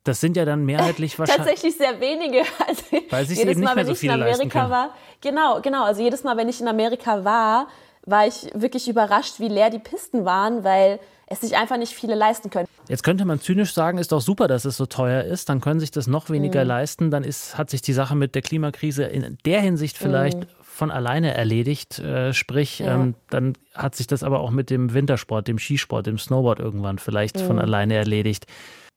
Das 0.04 0.20
sind 0.20 0.36
ja 0.36 0.44
dann 0.44 0.64
mehrheitlich 0.64 1.18
wahrscheinlich. 1.18 1.46
Tatsächlich 1.46 1.76
sehr 1.76 2.00
wenige. 2.00 2.42
Also 2.66 2.82
Weil 3.10 3.26
sich 3.26 3.38
jedes 3.38 3.56
Mal, 3.56 3.74
wenn 3.74 3.86
so 3.86 3.92
ich 3.92 4.04
in 4.04 4.10
Amerika 4.10 4.70
war, 4.70 4.90
genau, 5.20 5.60
genau. 5.62 5.84
Also 5.84 6.02
jedes 6.02 6.22
Mal, 6.24 6.36
wenn 6.36 6.48
ich 6.48 6.60
in 6.60 6.68
Amerika 6.68 7.24
war, 7.24 7.68
war 8.04 8.26
ich 8.26 8.50
wirklich 8.54 8.88
überrascht, 8.88 9.40
wie 9.40 9.48
leer 9.48 9.70
die 9.70 9.78
Pisten 9.78 10.24
waren, 10.24 10.64
weil 10.64 11.00
es 11.30 11.40
sich 11.40 11.56
einfach 11.56 11.76
nicht 11.76 11.92
viele 11.92 12.14
leisten 12.14 12.50
können. 12.50 12.66
Jetzt 12.88 13.02
könnte 13.02 13.24
man 13.24 13.40
zynisch 13.40 13.74
sagen, 13.74 13.98
ist 13.98 14.12
doch 14.12 14.20
super, 14.20 14.48
dass 14.48 14.64
es 14.64 14.76
so 14.76 14.86
teuer 14.86 15.24
ist, 15.24 15.48
dann 15.48 15.60
können 15.60 15.78
sich 15.78 15.90
das 15.90 16.06
noch 16.06 16.30
weniger 16.30 16.62
mhm. 16.62 16.68
leisten, 16.68 17.10
dann 17.10 17.22
ist, 17.22 17.58
hat 17.58 17.70
sich 17.70 17.82
die 17.82 17.92
Sache 17.92 18.16
mit 18.16 18.34
der 18.34 18.42
Klimakrise 18.42 19.04
in 19.04 19.36
der 19.44 19.60
Hinsicht 19.60 19.98
vielleicht 19.98 20.40
mhm. 20.40 20.46
von 20.62 20.90
alleine 20.90 21.34
erledigt, 21.34 21.98
äh, 21.98 22.32
sprich, 22.32 22.78
ja. 22.78 22.94
ähm, 22.94 23.14
dann 23.30 23.54
hat 23.74 23.94
sich 23.94 24.06
das 24.06 24.22
aber 24.22 24.40
auch 24.40 24.50
mit 24.50 24.70
dem 24.70 24.94
Wintersport, 24.94 25.48
dem 25.48 25.58
Skisport, 25.58 26.06
dem 26.06 26.18
Snowboard 26.18 26.60
irgendwann 26.60 26.98
vielleicht 26.98 27.36
mhm. 27.36 27.46
von 27.46 27.58
alleine 27.58 27.94
erledigt. 27.94 28.46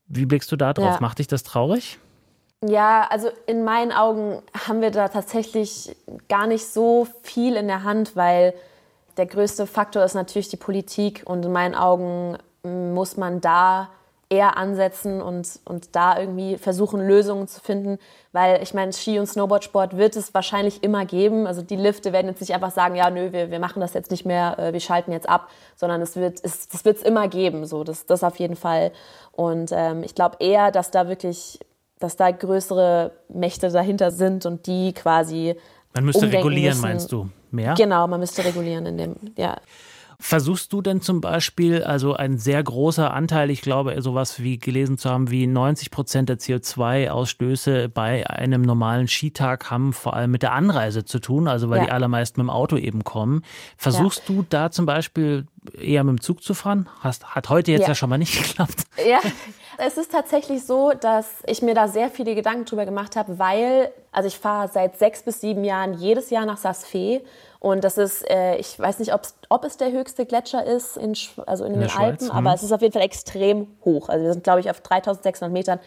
Wie 0.08 0.26
blickst 0.26 0.52
du 0.52 0.56
da 0.56 0.74
drauf? 0.74 0.96
Ja. 0.96 0.98
Macht 1.02 1.20
dich 1.20 1.28
das 1.28 1.44
traurig? 1.44 2.00
Ja, 2.64 3.08
also 3.10 3.30
in 3.48 3.64
meinen 3.64 3.92
Augen 3.92 4.42
haben 4.68 4.82
wir 4.82 4.92
da 4.92 5.08
tatsächlich 5.08 5.96
gar 6.30 6.48
nicht 6.48 6.66
so 6.66 7.08
viel 7.24 7.56
in 7.56 7.68
der 7.68 7.84
Hand, 7.84 8.16
weil 8.16 8.54
der 9.18 9.26
größte 9.26 9.68
Faktor 9.68 10.04
ist 10.04 10.14
natürlich 10.14 10.50
die 10.50 10.58
Politik 10.58 11.24
und 11.26 11.46
in 11.46 11.52
meinen 11.52 11.76
Augen 11.76 12.38
muss 12.64 13.18
man 13.18 13.42
da 13.42 13.90
eher 14.32 14.56
ansetzen 14.56 15.22
und, 15.22 15.60
und 15.66 15.94
da 15.94 16.18
irgendwie 16.18 16.58
versuchen, 16.58 17.06
Lösungen 17.06 17.50
zu 17.50 17.60
finden. 17.60 18.00
Weil 18.32 18.64
ich 18.64 18.74
meine, 18.74 18.94
Ski- 18.94 19.20
und 19.20 19.28
Snowboardsport 19.28 19.98
wird 19.98 20.16
es 20.16 20.34
wahrscheinlich 20.34 20.84
immer 20.84 21.06
geben. 21.06 21.48
Also 21.48 21.62
die 21.62 21.76
Lifte 21.76 22.14
werden 22.14 22.28
jetzt 22.28 22.40
nicht 22.40 22.54
einfach 22.54 22.72
sagen, 22.72 22.96
ja, 22.96 23.10
nö, 23.10 23.34
wir, 23.34 23.52
wir 23.52 23.60
machen 23.60 23.82
das 23.82 23.94
jetzt 23.94 24.10
nicht 24.10 24.26
mehr, 24.26 24.58
äh, 24.58 24.72
wir 24.72 24.80
schalten 24.80 25.12
jetzt 25.12 25.28
ab, 25.28 25.50
sondern 25.76 26.02
es 26.02 26.16
wird 26.16 26.40
es 26.44 26.70
das 26.70 26.86
wird's 26.86 27.02
immer 27.02 27.28
geben. 27.28 27.66
So, 27.66 27.84
das, 27.84 28.06
das 28.06 28.24
auf 28.24 28.38
jeden 28.38 28.56
Fall. 28.56 28.94
Und 29.34 29.72
ähm, 29.74 30.02
ich 30.04 30.16
glaube 30.16 30.38
eher, 30.40 30.72
dass 30.72 30.92
da 30.92 31.10
wirklich, 31.10 31.60
dass 32.00 32.16
da 32.16 32.32
größere 32.32 33.12
Mächte 33.28 33.70
dahinter 33.70 34.12
sind 34.12 34.46
und 34.46 34.66
die 34.66 34.94
quasi 34.94 35.58
man 35.94 36.06
müsste 36.06 36.32
regulieren, 36.32 36.76
müssen. 36.76 36.82
meinst 36.82 37.12
du? 37.12 37.30
Mehr? 37.54 37.74
Genau, 37.76 38.08
man 38.08 38.20
müsste 38.20 38.44
regulieren 38.44 38.86
in 38.86 38.98
dem, 38.98 39.16
ja. 39.38 39.58
Versuchst 40.24 40.72
du 40.72 40.84
denn 40.84 41.02
zum 41.02 41.20
Beispiel, 41.20 41.84
also 41.84 42.14
ein 42.14 42.38
sehr 42.38 42.62
großer 42.62 43.12
Anteil, 43.12 43.50
ich 43.50 43.62
glaube, 43.62 44.00
sowas 44.04 44.40
wie 44.40 44.60
gelesen 44.60 45.00
zu 45.00 45.10
haben, 45.10 45.32
wie 45.32 45.48
90 45.48 45.90
Prozent 45.90 46.30
der 46.30 46.38
CO2-Ausstöße 46.38 47.90
bei 47.90 48.30
einem 48.30 48.62
normalen 48.62 49.08
Skitag 49.08 49.72
haben 49.72 49.94
vor 49.94 50.16
allem 50.16 50.30
mit 50.30 50.44
der 50.44 50.52
Anreise 50.52 51.06
zu 51.06 51.18
tun, 51.18 51.48
also 51.48 51.72
weil 51.72 51.80
ja. 51.80 51.86
die 51.86 51.92
allermeisten 51.92 52.40
mit 52.40 52.46
dem 52.46 52.50
Auto 52.52 52.78
eben 52.78 53.04
kommen. 53.04 53.42
Versuchst 53.78 54.30
ja. 54.30 54.36
du 54.36 54.46
da 54.48 54.70
zum 54.70 54.86
Beispiel 54.86 55.48
eher 55.76 56.04
mit 56.04 56.20
dem 56.20 56.22
Zug 56.22 56.44
zu 56.44 56.54
fahren? 56.54 56.88
Hast, 57.00 57.34
hat 57.34 57.50
heute 57.50 57.72
jetzt 57.72 57.82
ja. 57.82 57.88
ja 57.90 57.96
schon 57.96 58.12
mal 58.12 58.20
nicht 58.20 58.38
geklappt. 58.44 58.84
Ja, 59.10 59.22
es 59.78 59.98
ist 59.98 60.12
tatsächlich 60.12 60.66
so, 60.66 60.92
dass 60.92 61.28
ich 61.46 61.62
mir 61.62 61.74
da 61.74 61.88
sehr 61.88 62.10
viele 62.10 62.36
Gedanken 62.36 62.66
drüber 62.66 62.86
gemacht 62.86 63.16
habe, 63.16 63.40
weil, 63.40 63.92
also 64.12 64.28
ich 64.28 64.38
fahre 64.38 64.68
seit 64.68 64.98
sechs 64.98 65.24
bis 65.24 65.42
sieben 65.42 65.64
Jahren 65.64 65.94
jedes 65.94 66.30
Jahr 66.30 66.46
nach 66.46 66.58
Saas-Fee 66.58 67.22
und 67.60 67.84
das 67.84 68.00
ist, 68.00 68.28
äh, 68.28 68.56
ich 68.56 68.80
weiß 68.80 68.98
nicht, 68.98 69.14
ob 69.14 69.64
es 69.66 69.78
der 69.78 69.92
höchste 69.92 70.26
Gletscher 70.26 70.66
ist, 70.66 70.98
in, 70.98 71.16
also 71.46 71.64
in, 71.64 71.76
in 71.76 71.82
den 71.82 71.90
Alpen, 71.92 72.26
Schweiz, 72.26 72.30
aber 72.32 72.54
es 72.56 72.64
ist 72.64 72.72
auf 72.72 72.82
jeden 72.82 72.94
Fall 72.94 73.04
extrem 73.04 73.68
hoch. 73.86 74.10
Also 74.10 74.26
wir 74.26 74.34
sind, 74.34 74.44
glaube 74.44 74.62
ich, 74.62 74.70
auf 74.72 74.82
3600 74.82 75.54
Metern. 75.54 75.80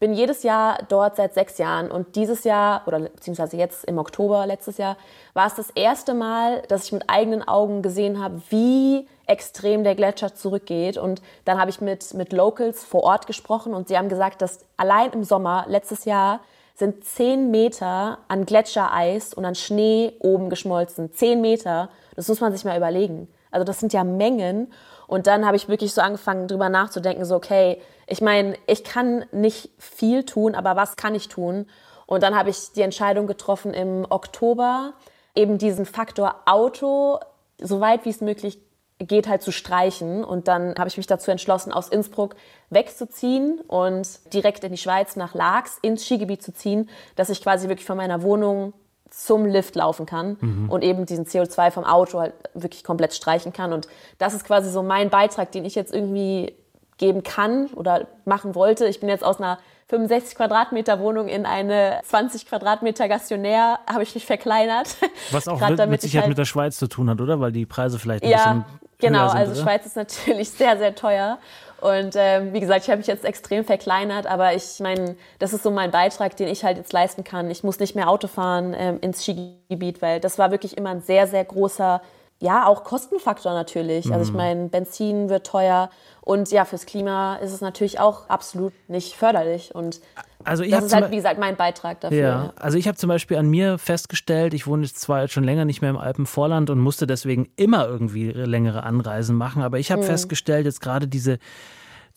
Bin 0.00 0.14
jedes 0.14 0.42
Jahr 0.42 0.78
dort 0.88 1.16
seit 1.16 1.34
sechs 1.34 1.58
Jahren 1.58 1.90
und 1.90 2.16
dieses 2.16 2.44
Jahr, 2.44 2.82
oder 2.86 3.00
beziehungsweise 3.00 3.58
jetzt 3.58 3.84
im 3.84 3.98
Oktober 3.98 4.46
letztes 4.46 4.78
Jahr, 4.78 4.96
war 5.34 5.48
es 5.48 5.54
das 5.56 5.68
erste 5.70 6.14
Mal, 6.14 6.62
dass 6.68 6.84
ich 6.84 6.92
mit 6.92 7.04
eigenen 7.08 7.46
Augen 7.46 7.82
gesehen 7.82 8.22
habe, 8.22 8.40
wie 8.48 9.06
extrem 9.28 9.84
der 9.84 9.94
Gletscher 9.94 10.34
zurückgeht. 10.34 10.96
Und 10.96 11.22
dann 11.44 11.60
habe 11.60 11.70
ich 11.70 11.80
mit, 11.80 12.14
mit 12.14 12.32
Locals 12.32 12.84
vor 12.84 13.04
Ort 13.04 13.26
gesprochen 13.26 13.74
und 13.74 13.88
sie 13.88 13.96
haben 13.96 14.08
gesagt, 14.08 14.42
dass 14.42 14.60
allein 14.76 15.12
im 15.12 15.24
Sommer 15.24 15.64
letztes 15.68 16.04
Jahr 16.04 16.40
sind 16.74 17.04
zehn 17.04 17.50
Meter 17.50 18.18
an 18.28 18.46
Gletschereis 18.46 19.34
und 19.34 19.44
an 19.44 19.54
Schnee 19.54 20.12
oben 20.20 20.48
geschmolzen. 20.48 21.12
Zehn 21.12 21.40
Meter, 21.40 21.90
das 22.16 22.28
muss 22.28 22.40
man 22.40 22.52
sich 22.52 22.64
mal 22.64 22.76
überlegen. 22.76 23.28
Also 23.50 23.64
das 23.64 23.80
sind 23.80 23.92
ja 23.92 24.04
Mengen. 24.04 24.72
Und 25.06 25.26
dann 25.26 25.46
habe 25.46 25.56
ich 25.56 25.68
wirklich 25.68 25.92
so 25.92 26.00
angefangen, 26.00 26.48
drüber 26.48 26.68
nachzudenken, 26.68 27.24
so 27.24 27.34
okay, 27.34 27.80
ich 28.06 28.20
meine, 28.20 28.56
ich 28.66 28.84
kann 28.84 29.24
nicht 29.32 29.70
viel 29.78 30.24
tun, 30.24 30.54
aber 30.54 30.76
was 30.76 30.96
kann 30.96 31.14
ich 31.14 31.28
tun? 31.28 31.66
Und 32.06 32.22
dann 32.22 32.36
habe 32.36 32.50
ich 32.50 32.72
die 32.72 32.82
Entscheidung 32.82 33.26
getroffen 33.26 33.74
im 33.74 34.06
Oktober, 34.08 34.94
eben 35.34 35.58
diesen 35.58 35.84
Faktor 35.84 36.36
Auto 36.46 37.18
so 37.60 37.80
weit 37.80 38.04
wie 38.04 38.10
es 38.10 38.20
möglich 38.20 38.58
geht 38.98 39.28
halt 39.28 39.42
zu 39.42 39.52
streichen. 39.52 40.24
Und 40.24 40.48
dann 40.48 40.74
habe 40.78 40.88
ich 40.88 40.96
mich 40.96 41.06
dazu 41.06 41.30
entschlossen, 41.30 41.72
aus 41.72 41.88
Innsbruck 41.88 42.34
wegzuziehen 42.70 43.60
und 43.66 44.08
direkt 44.32 44.64
in 44.64 44.72
die 44.72 44.78
Schweiz 44.78 45.16
nach 45.16 45.34
Laax 45.34 45.78
ins 45.82 46.04
Skigebiet 46.04 46.42
zu 46.42 46.52
ziehen, 46.52 46.88
dass 47.16 47.30
ich 47.30 47.42
quasi 47.42 47.68
wirklich 47.68 47.86
von 47.86 47.96
meiner 47.96 48.22
Wohnung 48.22 48.72
zum 49.10 49.46
Lift 49.46 49.74
laufen 49.74 50.04
kann 50.04 50.36
mhm. 50.40 50.70
und 50.70 50.84
eben 50.84 51.06
diesen 51.06 51.24
CO2 51.24 51.70
vom 51.70 51.84
Auto 51.84 52.20
halt 52.20 52.34
wirklich 52.54 52.84
komplett 52.84 53.14
streichen 53.14 53.52
kann. 53.52 53.72
Und 53.72 53.88
das 54.18 54.34
ist 54.34 54.44
quasi 54.44 54.70
so 54.70 54.82
mein 54.82 55.08
Beitrag, 55.08 55.50
den 55.52 55.64
ich 55.64 55.74
jetzt 55.74 55.94
irgendwie 55.94 56.54
geben 56.98 57.22
kann 57.22 57.66
oder 57.68 58.06
machen 58.24 58.54
wollte. 58.54 58.86
Ich 58.86 59.00
bin 59.00 59.08
jetzt 59.08 59.24
aus 59.24 59.38
einer 59.38 59.58
65 59.86 60.36
Quadratmeter 60.36 61.00
Wohnung 61.00 61.28
in 61.28 61.46
eine 61.46 62.00
20 62.04 62.46
Quadratmeter 62.46 63.08
Gastionär 63.08 63.78
habe 63.86 64.02
ich 64.02 64.14
mich 64.14 64.26
verkleinert. 64.26 64.96
Was 65.30 65.48
auch 65.48 65.58
mit, 65.68 65.88
mit 65.88 66.02
Sicherheit 66.02 66.24
halt 66.24 66.28
mit 66.30 66.38
der 66.38 66.44
Schweiz 66.44 66.76
zu 66.76 66.88
tun 66.88 67.08
hat, 67.08 67.20
oder? 67.20 67.40
Weil 67.40 67.52
die 67.52 67.64
Preise 67.64 67.98
vielleicht 67.98 68.24
ein 68.24 68.30
ja, 68.30 68.36
bisschen 68.36 68.64
Genau, 68.98 69.28
sind, 69.28 69.38
also 69.38 69.52
oder? 69.52 69.62
Schweiz 69.62 69.86
ist 69.86 69.96
natürlich 69.96 70.50
sehr, 70.50 70.76
sehr 70.78 70.94
teuer. 70.94 71.38
Und 71.80 72.14
ähm, 72.16 72.52
wie 72.52 72.60
gesagt, 72.60 72.82
ich 72.82 72.90
habe 72.90 72.98
mich 72.98 73.06
jetzt 73.06 73.24
extrem 73.24 73.64
verkleinert, 73.64 74.26
aber 74.26 74.52
ich 74.54 74.80
meine, 74.80 75.16
das 75.38 75.52
ist 75.52 75.62
so 75.62 75.70
mein 75.70 75.92
Beitrag, 75.92 76.36
den 76.36 76.48
ich 76.48 76.64
halt 76.64 76.76
jetzt 76.76 76.92
leisten 76.92 77.22
kann. 77.22 77.50
Ich 77.50 77.62
muss 77.62 77.78
nicht 77.78 77.94
mehr 77.94 78.08
Auto 78.08 78.26
fahren 78.26 78.74
ähm, 78.76 78.98
ins 79.00 79.22
Skigebiet, 79.22 80.02
weil 80.02 80.18
das 80.18 80.38
war 80.38 80.50
wirklich 80.50 80.76
immer 80.76 80.90
ein 80.90 81.02
sehr, 81.02 81.28
sehr 81.28 81.44
großer 81.44 82.02
ja, 82.40 82.66
auch 82.66 82.84
Kostenfaktor 82.84 83.52
natürlich. 83.52 84.06
Mhm. 84.06 84.12
Also 84.12 84.24
ich 84.24 84.30
mhm. 84.30 84.36
meine, 84.36 84.68
Benzin 84.68 85.28
wird 85.28 85.46
teuer 85.46 85.90
und 86.20 86.50
ja, 86.50 86.64
fürs 86.64 86.86
Klima 86.86 87.36
ist 87.36 87.52
es 87.52 87.60
natürlich 87.60 88.00
auch 88.00 88.28
absolut 88.28 88.72
nicht 88.88 89.14
förderlich. 89.14 89.74
Und 89.74 90.00
also 90.44 90.62
ich 90.62 90.70
das 90.70 90.84
ist 90.84 90.94
halt, 90.94 91.10
wie 91.10 91.16
gesagt, 91.16 91.38
mein 91.38 91.56
Beitrag 91.56 92.00
dafür. 92.00 92.18
Ja, 92.18 92.52
also 92.56 92.78
ich 92.78 92.86
habe 92.86 92.96
zum 92.96 93.08
Beispiel 93.08 93.36
an 93.36 93.48
mir 93.48 93.78
festgestellt, 93.78 94.54
ich 94.54 94.66
wohne 94.66 94.84
jetzt 94.84 95.00
zwar 95.00 95.26
schon 95.28 95.44
länger 95.44 95.64
nicht 95.64 95.80
mehr 95.80 95.90
im 95.90 95.96
Alpenvorland 95.96 96.70
und 96.70 96.78
musste 96.78 97.06
deswegen 97.06 97.48
immer 97.56 97.86
irgendwie 97.88 98.30
längere 98.30 98.84
Anreisen 98.84 99.36
machen, 99.36 99.62
aber 99.62 99.78
ich 99.78 99.90
habe 99.90 100.02
mhm. 100.02 100.06
festgestellt, 100.06 100.66
jetzt 100.66 100.80
gerade 100.80 101.08
diese 101.08 101.38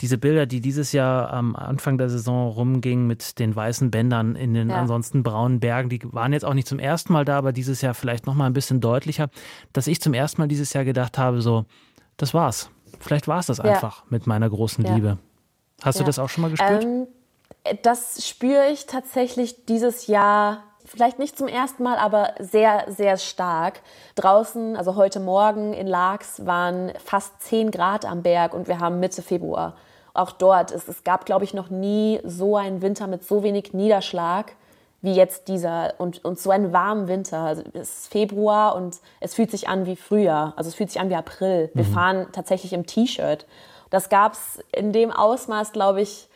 diese 0.02 0.18
Bilder, 0.18 0.48
die 0.48 0.62
dieses 0.62 0.94
Jahr 0.94 1.32
am 1.32 1.56
Anfang 1.56 2.00
der 2.00 2.10
Saison 2.10 2.50
rumgingen 2.50 3.06
mit 3.06 3.38
den 3.38 3.56
weißen 3.56 3.92
Bändern 3.92 4.36
in 4.36 4.56
den 4.56 4.72
ja. 4.72 4.78
ansonsten 4.78 5.22
braunen 5.22 5.60
Bergen, 5.60 5.90
die 5.90 6.02
waren 6.12 6.34
jetzt 6.34 6.44
auch 6.44 6.56
nicht 6.56 6.68
zum 6.68 6.80
ersten 6.80 7.14
Mal 7.14 7.24
da, 7.24 7.38
aber 7.38 7.52
dieses 7.54 7.82
Jahr 7.82 7.94
vielleicht 7.94 8.26
noch 8.26 8.34
mal 8.34 8.48
ein 8.48 8.54
bisschen 8.54 8.82
deutlicher, 8.82 9.30
dass 9.74 9.86
ich 9.86 10.02
zum 10.02 10.16
ersten 10.16 10.42
Mal 10.42 10.48
dieses 10.48 10.74
Jahr 10.74 10.86
gedacht 10.86 11.20
habe, 11.20 11.42
so, 11.42 11.66
das 12.18 12.34
war's. 12.34 12.72
Vielleicht 13.00 13.28
war 13.28 13.40
es 13.40 13.46
das 13.46 13.60
ja. 13.60 13.66
einfach 13.66 14.04
mit 14.10 14.26
meiner 14.26 14.50
großen 14.50 14.84
ja. 14.84 14.96
Liebe. 14.96 15.18
Hast 15.84 16.00
du 16.00 16.04
das 16.04 16.20
auch 16.20 16.30
schon 16.30 16.44
mal 16.44 16.52
gespürt? 16.52 16.84
Ähm, 16.84 17.08
das 17.84 18.28
spüre 18.28 18.68
ich 18.68 18.86
tatsächlich 18.86 19.66
dieses 19.66 20.08
Jahr 20.08 20.64
vielleicht 20.86 21.20
nicht 21.20 21.38
zum 21.38 21.48
ersten 21.48 21.84
Mal, 21.84 21.98
aber 21.98 22.34
sehr, 22.40 22.86
sehr 22.88 23.18
stark. 23.18 23.82
Draußen, 24.16 24.76
also 24.76 24.96
heute 24.96 25.20
Morgen 25.20 25.74
in 25.74 25.88
Laax, 25.88 26.46
waren 26.46 26.92
fast 27.04 27.42
10 27.44 27.72
Grad 27.72 28.06
am 28.06 28.24
Berg 28.24 28.54
und 28.54 28.68
wir 28.68 28.80
haben 28.80 29.00
Mitte 29.00 29.22
Februar 29.22 29.76
auch 30.14 30.32
dort 30.32 30.72
ist. 30.72 30.88
Es 30.88 31.04
gab, 31.04 31.26
glaube 31.26 31.46
ich, 31.46 31.54
noch 31.54 31.70
nie 31.70 32.20
so 32.24 32.58
einen 32.58 32.82
Winter 32.82 33.08
mit 33.08 33.24
so 33.24 33.44
wenig 33.44 33.74
Niederschlag 33.74 34.54
wie 35.04 35.14
jetzt 35.14 35.48
dieser 35.48 35.96
und, 35.98 36.24
und 36.24 36.40
so 36.40 36.52
einen 36.52 36.74
warmen 36.74 37.08
Winter. 37.08 37.40
Also 37.40 37.64
es 37.74 38.02
ist 38.02 38.12
Februar 38.12 38.76
und 38.76 38.98
es 39.20 39.34
fühlt 39.34 39.50
sich 39.50 39.68
an 39.68 39.88
wie 39.88 39.96
Frühjahr. 39.96 40.54
Also 40.58 40.68
es 40.68 40.76
fühlt 40.76 40.92
sich 40.92 41.02
an 41.02 41.10
wie 41.10 41.16
April. 41.16 41.72
Wir 41.74 41.86
mhm. 41.86 41.94
fahren 41.94 42.28
tatsächlich 42.32 42.74
im 42.74 42.86
T-Shirt. 42.86 43.48
Das 43.90 44.10
gab 44.10 44.34
es 44.34 44.60
in 44.72 44.94
dem 44.94 45.12
Ausmaß, 45.12 45.72
glaube 45.72 46.02
ich, 46.02 46.30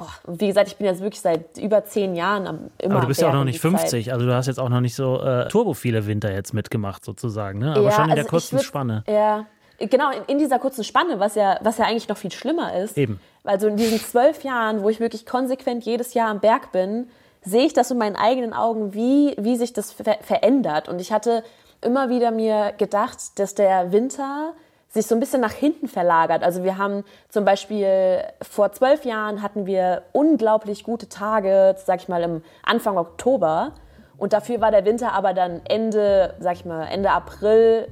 boah, 0.00 0.36
wie 0.38 0.48
gesagt, 0.48 0.68
ich 0.68 0.76
bin 0.76 0.86
jetzt 0.86 1.00
wirklich 1.00 1.20
seit 1.20 1.58
über 1.58 1.84
zehn 1.84 2.16
Jahren 2.16 2.46
am, 2.46 2.58
immer 2.78 2.94
Aber 2.94 3.02
du 3.02 3.08
bist 3.08 3.20
ja 3.20 3.28
auch 3.28 3.34
noch 3.34 3.44
nicht 3.44 3.60
50, 3.60 4.06
Zeit. 4.06 4.12
also 4.12 4.26
du 4.26 4.34
hast 4.34 4.46
jetzt 4.46 4.58
auch 4.58 4.68
noch 4.68 4.80
nicht 4.80 4.94
so 4.94 5.20
äh, 5.20 5.48
turbo 5.48 5.74
viele 5.74 6.06
Winter 6.06 6.32
jetzt 6.32 6.54
mitgemacht 6.54 7.04
sozusagen, 7.04 7.58
ne? 7.58 7.72
aber 7.72 7.82
ja, 7.82 7.92
schon 7.92 8.04
in 8.04 8.10
der 8.10 8.18
also 8.18 8.28
kurzen 8.30 8.58
würd, 8.58 8.64
Spanne. 8.64 9.04
Ja, 9.06 9.46
genau, 9.78 10.10
in, 10.10 10.22
in, 10.26 10.38
dieser 10.38 10.58
kurzen 10.58 10.84
Spanne, 10.84 11.20
was 11.20 11.34
ja, 11.34 11.58
was 11.62 11.78
ja 11.78 11.84
eigentlich 11.84 12.08
noch 12.08 12.16
viel 12.16 12.32
schlimmer 12.32 12.74
ist. 12.76 12.96
Eben. 12.96 13.20
Also 13.44 13.68
in 13.68 13.76
diesen 13.76 13.98
zwölf 13.98 14.42
Jahren, 14.44 14.82
wo 14.82 14.88
ich 14.88 15.00
wirklich 15.00 15.26
konsequent 15.26 15.84
jedes 15.84 16.14
Jahr 16.14 16.30
am 16.30 16.40
Berg 16.40 16.72
bin, 16.72 17.08
sehe 17.42 17.64
ich 17.64 17.72
das 17.72 17.90
in 17.90 17.98
meinen 17.98 18.16
eigenen 18.16 18.52
Augen, 18.52 18.94
wie, 18.94 19.34
wie 19.38 19.56
sich 19.56 19.72
das 19.72 19.92
ver 19.92 20.18
verändert. 20.22 20.88
Und 20.88 21.00
ich 21.00 21.12
hatte 21.12 21.42
immer 21.82 22.10
wieder 22.10 22.30
mir 22.30 22.72
gedacht, 22.76 23.38
dass 23.38 23.54
der 23.54 23.92
Winter 23.92 24.52
sich 24.90 25.06
so 25.06 25.14
ein 25.14 25.20
bisschen 25.20 25.40
nach 25.40 25.52
hinten 25.52 25.88
verlagert. 25.88 26.42
Also 26.42 26.64
wir 26.64 26.76
haben 26.76 27.04
zum 27.28 27.44
Beispiel 27.44 28.22
vor 28.42 28.72
zwölf 28.72 29.04
Jahren 29.04 29.40
hatten 29.40 29.64
wir 29.64 30.02
unglaublich 30.12 30.82
gute 30.82 31.08
Tage, 31.08 31.76
sag 31.84 32.00
ich 32.00 32.08
mal, 32.08 32.22
im 32.22 32.42
Anfang 32.64 32.98
Oktober. 32.98 33.72
Und 34.18 34.32
dafür 34.32 34.60
war 34.60 34.72
der 34.72 34.84
Winter 34.84 35.12
aber 35.12 35.32
dann 35.32 35.62
Ende, 35.64 36.34
sag 36.40 36.54
ich 36.54 36.64
mal, 36.64 36.86
Ende 36.86 37.10
April 37.10 37.86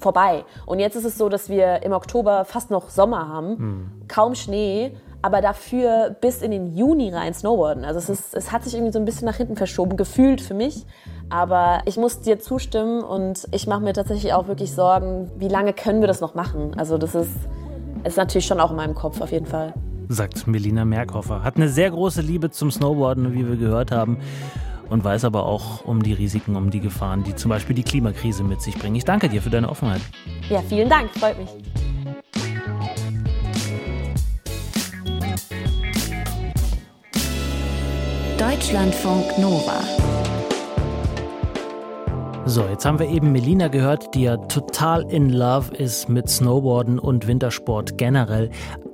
vorbei. 0.00 0.44
Und 0.64 0.78
jetzt 0.78 0.96
ist 0.96 1.04
es 1.04 1.18
so, 1.18 1.28
dass 1.28 1.50
wir 1.50 1.82
im 1.82 1.92
Oktober 1.92 2.44
fast 2.46 2.70
noch 2.70 2.88
Sommer 2.88 3.28
haben, 3.28 3.48
mhm. 3.48 4.08
kaum 4.08 4.34
Schnee, 4.34 4.96
aber 5.22 5.40
dafür 5.40 6.16
bis 6.20 6.42
in 6.42 6.50
den 6.50 6.76
Juni 6.76 7.10
rein 7.10 7.34
snowboarden. 7.34 7.84
Also 7.84 7.98
es, 7.98 8.08
ist, 8.08 8.34
es 8.34 8.52
hat 8.52 8.64
sich 8.64 8.74
irgendwie 8.74 8.92
so 8.92 8.98
ein 8.98 9.04
bisschen 9.04 9.26
nach 9.26 9.36
hinten 9.36 9.56
verschoben, 9.56 9.96
gefühlt 9.96 10.40
für 10.40 10.54
mich. 10.54 10.86
Aber 11.30 11.82
ich 11.84 11.96
muss 11.96 12.20
dir 12.20 12.38
zustimmen 12.38 13.02
und 13.02 13.46
ich 13.50 13.66
mache 13.66 13.80
mir 13.80 13.92
tatsächlich 13.92 14.32
auch 14.32 14.48
wirklich 14.48 14.72
Sorgen, 14.72 15.30
wie 15.36 15.48
lange 15.48 15.72
können 15.72 16.00
wir 16.00 16.08
das 16.08 16.20
noch 16.20 16.34
machen? 16.34 16.72
Also 16.78 16.96
das 16.98 17.14
ist, 17.14 17.32
ist 18.04 18.16
natürlich 18.16 18.46
schon 18.46 18.60
auch 18.60 18.70
in 18.70 18.76
meinem 18.76 18.94
Kopf 18.94 19.20
auf 19.20 19.32
jeden 19.32 19.46
Fall. 19.46 19.74
Sagt 20.08 20.46
Melina 20.46 20.84
Merkhofer. 20.84 21.42
Hat 21.42 21.56
eine 21.56 21.68
sehr 21.68 21.90
große 21.90 22.22
Liebe 22.22 22.50
zum 22.50 22.70
Snowboarden, 22.70 23.34
wie 23.34 23.46
wir 23.46 23.56
gehört 23.56 23.90
haben 23.90 24.18
und 24.88 25.04
weiß 25.04 25.24
aber 25.24 25.44
auch 25.44 25.84
um 25.84 26.02
die 26.02 26.14
Risiken, 26.14 26.56
um 26.56 26.70
die 26.70 26.80
Gefahren, 26.80 27.24
die 27.24 27.34
zum 27.34 27.50
Beispiel 27.50 27.76
die 27.76 27.82
Klimakrise 27.82 28.42
mit 28.42 28.62
sich 28.62 28.78
bringen. 28.78 28.96
Ich 28.96 29.04
danke 29.04 29.28
dir 29.28 29.42
für 29.42 29.50
deine 29.50 29.68
Offenheit. 29.68 30.00
Ja, 30.48 30.62
vielen 30.62 30.88
Dank, 30.88 31.10
freut 31.10 31.38
mich. 31.38 31.50
Deutschlandfunk 38.48 39.36
Nova. 39.36 39.78
So, 42.46 42.64
jetzt 42.64 42.86
haben 42.86 42.98
wir 42.98 43.06
eben 43.06 43.30
Melina 43.30 43.68
gehört, 43.68 44.14
die 44.14 44.22
ja 44.22 44.38
total 44.38 45.02
in 45.12 45.28
love 45.28 45.76
ist 45.76 46.08
mit 46.08 46.30
Snowboarden 46.30 46.98
und 46.98 47.26
Wintersport 47.26 47.98
generell. 47.98 48.48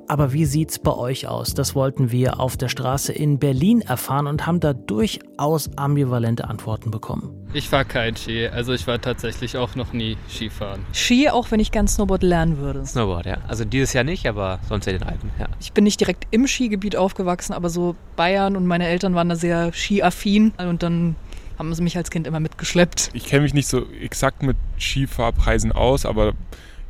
Aber 0.07 0.33
wie 0.33 0.45
sieht's 0.45 0.79
bei 0.79 0.93
euch 0.93 1.29
aus? 1.29 1.55
Das 1.55 1.75
wollten 1.75 2.11
wir 2.11 2.39
auf 2.41 2.57
der 2.57 2.69
Straße 2.69 3.13
in 3.13 3.39
Berlin 3.39 3.81
erfahren 3.81 4.27
und 4.27 4.47
haben 4.47 4.61
da 4.61 4.75
durchaus 4.75 5.71
ambivalente 5.77 6.47
Antworten 6.49 6.91
bekommen. 6.91 7.31
Ich 7.55 7.69
fahre 7.69 7.85
kein 7.85 8.17
Ski, 8.17 8.49
also 8.49 8.73
ich 8.73 8.87
war 8.87 9.01
tatsächlich 9.01 9.57
auch 9.57 9.77
noch 9.77 9.93
nie 9.93 10.17
Skifahren. 10.29 10.85
Ski, 10.93 11.31
auch 11.31 11.51
wenn 11.51 11.61
ich 11.61 11.71
gern 11.71 11.89
Snowboard 11.89 12.23
lernen 12.23 12.59
würde. 12.59 12.85
Snowboard, 12.85 13.27
ja. 13.27 13.39
Also 13.49 13.65
dieses 13.65 13.93
Jahr 13.93 14.05
nicht, 14.05 14.27
aber 14.27 14.59
sonst 14.69 14.87
in 14.87 14.99
den 14.99 15.05
Alpen, 15.05 15.31
ja. 15.39 15.47
Ich 15.61 15.73
bin 15.73 15.85
nicht 15.85 16.01
direkt 16.01 16.27
im 16.33 16.47
Skigebiet 16.47 16.97
aufgewachsen, 16.97 17.53
aber 17.53 17.71
so 17.71 17.97
Bayern 18.17 18.57
und 18.57 18.67
meine 18.67 18.87
Eltern 18.89 19.15
waren 19.15 19.29
da 19.29 19.37
sehr 19.37 19.73
skiaffin 19.73 20.53
und 20.59 20.83
dann 20.83 21.17
haben 21.59 21.73
sie 21.75 21.83
mich 21.83 21.97
als 21.97 22.11
Kind 22.11 22.27
immer 22.27 22.41
mitgeschleppt. 22.41 23.11
Ich 23.15 23.27
kenne 23.27 23.43
mich 23.43 23.55
nicht 23.55 23.69
so 23.69 23.87
exakt 24.01 24.43
mit 24.43 24.57
Skifahrpreisen 24.79 25.73
aus, 25.73 26.05
aber 26.05 26.33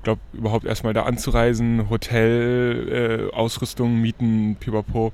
glaube, 0.04 0.20
überhaupt 0.32 0.64
erstmal 0.64 0.94
da 0.94 1.02
anzureisen, 1.02 1.90
Hotel, 1.90 3.30
äh, 3.32 3.34
Ausrüstung, 3.34 4.00
Mieten, 4.00 4.56
pipapo, 4.60 5.12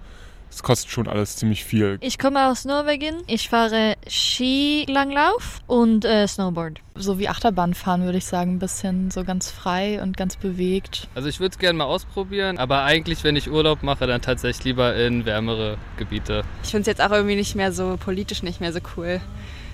es 0.51 0.65
kostet 0.65 0.91
schon 0.91 1.07
alles 1.07 1.37
ziemlich 1.37 1.65
viel. 1.65 1.99
Ich 2.01 2.19
komme 2.19 2.49
aus 2.49 2.65
Norwegen. 2.65 3.23
Ich 3.29 3.49
fahre 3.49 3.95
Skilanglauf 4.09 5.61
und 5.69 6.05
äh, 6.05 6.27
Snowboard. 6.27 6.81
So 6.97 7.19
wie 7.21 7.29
Achterbahn 7.29 7.73
fahren, 7.73 8.03
würde 8.03 8.19
ich 8.19 8.27
sagen. 8.27 8.55
Ein 8.55 8.59
bisschen 8.59 9.11
so 9.13 9.23
ganz 9.23 9.51
frei 9.51 10.03
und 10.03 10.17
ganz 10.17 10.37
bewegt. 10.37 11.09
Also 11.15 11.29
ich 11.29 11.39
würde 11.39 11.53
es 11.53 11.59
gerne 11.59 11.79
mal 11.79 11.85
ausprobieren, 11.85 12.59
aber 12.59 12.83
eigentlich, 12.83 13.23
wenn 13.23 13.37
ich 13.37 13.49
Urlaub 13.49 13.85
mache, 13.85 14.09
dann 14.09 14.23
tatsächlich 14.23 14.65
lieber 14.65 14.97
in 14.97 15.25
wärmere 15.25 15.79
Gebiete. 15.97 16.43
Ich 16.65 16.71
finde 16.71 16.83
es 16.83 16.87
jetzt 16.89 17.01
auch 17.01 17.13
irgendwie 17.13 17.37
nicht 17.37 17.55
mehr 17.55 17.73
so 17.73 17.97
politisch 17.97 18.43
nicht 18.43 18.61
mehr 18.61 18.73
so 18.73 18.81
cool, 18.97 19.21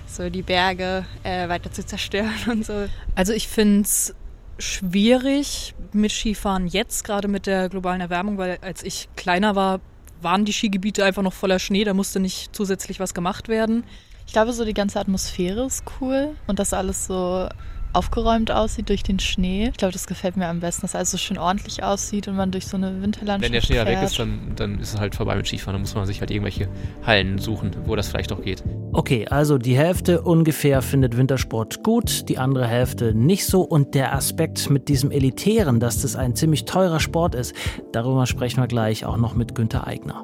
so 0.05 0.29
die 0.29 0.43
Berge 0.43 1.05
äh, 1.23 1.49
weiter 1.49 1.71
zu 1.71 1.83
zerstören 1.85 2.35
und 2.51 2.65
so. 2.65 2.87
Also 3.15 3.33
ich 3.33 3.47
finde 3.47 3.81
es 3.81 4.13
schwierig 4.59 5.75
mit 5.93 6.11
Skifahren 6.11 6.67
jetzt, 6.67 7.03
gerade 7.03 7.27
mit 7.27 7.45
der 7.47 7.69
globalen 7.69 8.01
Erwärmung, 8.01 8.37
weil 8.37 8.57
als 8.61 8.83
ich 8.83 9.09
kleiner 9.15 9.55
war, 9.55 9.79
waren 10.21 10.45
die 10.45 10.53
Skigebiete 10.53 11.05
einfach 11.05 11.21
noch 11.21 11.33
voller 11.33 11.59
Schnee, 11.59 11.83
da 11.83 11.93
musste 11.93 12.19
nicht 12.19 12.55
zusätzlich 12.55 12.99
was 12.99 13.13
gemacht 13.13 13.47
werden. 13.47 13.83
Ich 14.25 14.33
glaube, 14.33 14.51
so 14.51 14.65
die 14.65 14.73
ganze 14.73 14.99
Atmosphäre 14.99 15.65
ist 15.65 15.83
cool 16.01 16.35
und 16.47 16.59
dass 16.59 16.73
alles 16.73 17.05
so 17.05 17.47
aufgeräumt 17.93 18.51
aussieht 18.51 18.89
durch 18.89 19.03
den 19.03 19.19
Schnee. 19.19 19.69
Ich 19.69 19.77
glaube, 19.77 19.91
das 19.91 20.07
gefällt 20.07 20.37
mir 20.37 20.47
am 20.47 20.59
besten, 20.59 20.81
dass 20.81 20.95
alles 20.95 21.11
so 21.11 21.17
schön 21.17 21.37
ordentlich 21.37 21.83
aussieht 21.83 22.27
und 22.27 22.35
man 22.35 22.51
durch 22.51 22.67
so 22.67 22.77
eine 22.77 23.01
Winterlandschaft 23.01 23.43
Wenn 23.43 23.51
der 23.51 23.61
Schnee 23.61 23.75
fährt. 23.75 23.87
weg 23.87 24.01
ist, 24.03 24.19
dann, 24.19 24.53
dann 24.55 24.79
ist 24.79 24.93
es 24.93 24.99
halt 24.99 25.15
vorbei 25.15 25.35
mit 25.35 25.47
Skifahren. 25.47 25.73
Dann 25.73 25.81
muss 25.81 25.95
man 25.95 26.05
sich 26.05 26.19
halt 26.19 26.31
irgendwelche 26.31 26.67
Hallen 27.05 27.37
suchen, 27.39 27.71
wo 27.85 27.95
das 27.95 28.07
vielleicht 28.09 28.31
auch 28.31 28.41
geht. 28.41 28.63
Okay, 28.93 29.27
also 29.27 29.57
die 29.57 29.77
Hälfte 29.77 30.21
ungefähr 30.21 30.81
findet 30.81 31.17
Wintersport 31.17 31.83
gut, 31.83 32.29
die 32.29 32.37
andere 32.37 32.67
Hälfte 32.67 33.13
nicht 33.13 33.45
so. 33.45 33.61
Und 33.61 33.95
der 33.95 34.13
Aspekt 34.13 34.69
mit 34.69 34.87
diesem 34.87 35.11
Elitären, 35.11 35.79
dass 35.79 36.01
das 36.01 36.15
ein 36.15 36.35
ziemlich 36.35 36.65
teurer 36.65 36.99
Sport 36.99 37.35
ist, 37.35 37.53
darüber 37.91 38.25
sprechen 38.25 38.61
wir 38.61 38.67
gleich 38.67 39.05
auch 39.05 39.17
noch 39.17 39.35
mit 39.35 39.55
Günter 39.55 39.87
Eigner. 39.87 40.23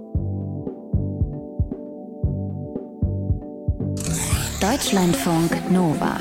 Deutschlandfunk 4.62 5.72
Nova. 5.72 6.18